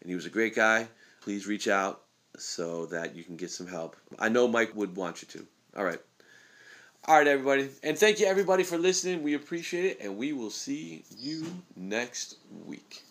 and 0.00 0.10
he 0.10 0.14
was 0.14 0.26
a 0.26 0.30
great 0.30 0.54
guy. 0.54 0.88
Please 1.22 1.46
reach 1.46 1.68
out 1.68 2.03
so 2.36 2.86
that 2.86 3.14
you 3.14 3.24
can 3.24 3.36
get 3.36 3.50
some 3.50 3.66
help. 3.66 3.96
I 4.18 4.28
know 4.28 4.48
Mike 4.48 4.74
would 4.74 4.96
want 4.96 5.22
you 5.22 5.28
to. 5.28 5.46
All 5.76 5.84
right. 5.84 6.00
All 7.06 7.18
right, 7.18 7.26
everybody. 7.26 7.68
And 7.82 7.98
thank 7.98 8.18
you, 8.18 8.26
everybody, 8.26 8.64
for 8.64 8.78
listening. 8.78 9.22
We 9.22 9.34
appreciate 9.34 9.84
it, 9.84 10.00
and 10.00 10.16
we 10.16 10.32
will 10.32 10.50
see 10.50 11.04
you 11.16 11.46
next 11.76 12.38
week. 12.66 13.03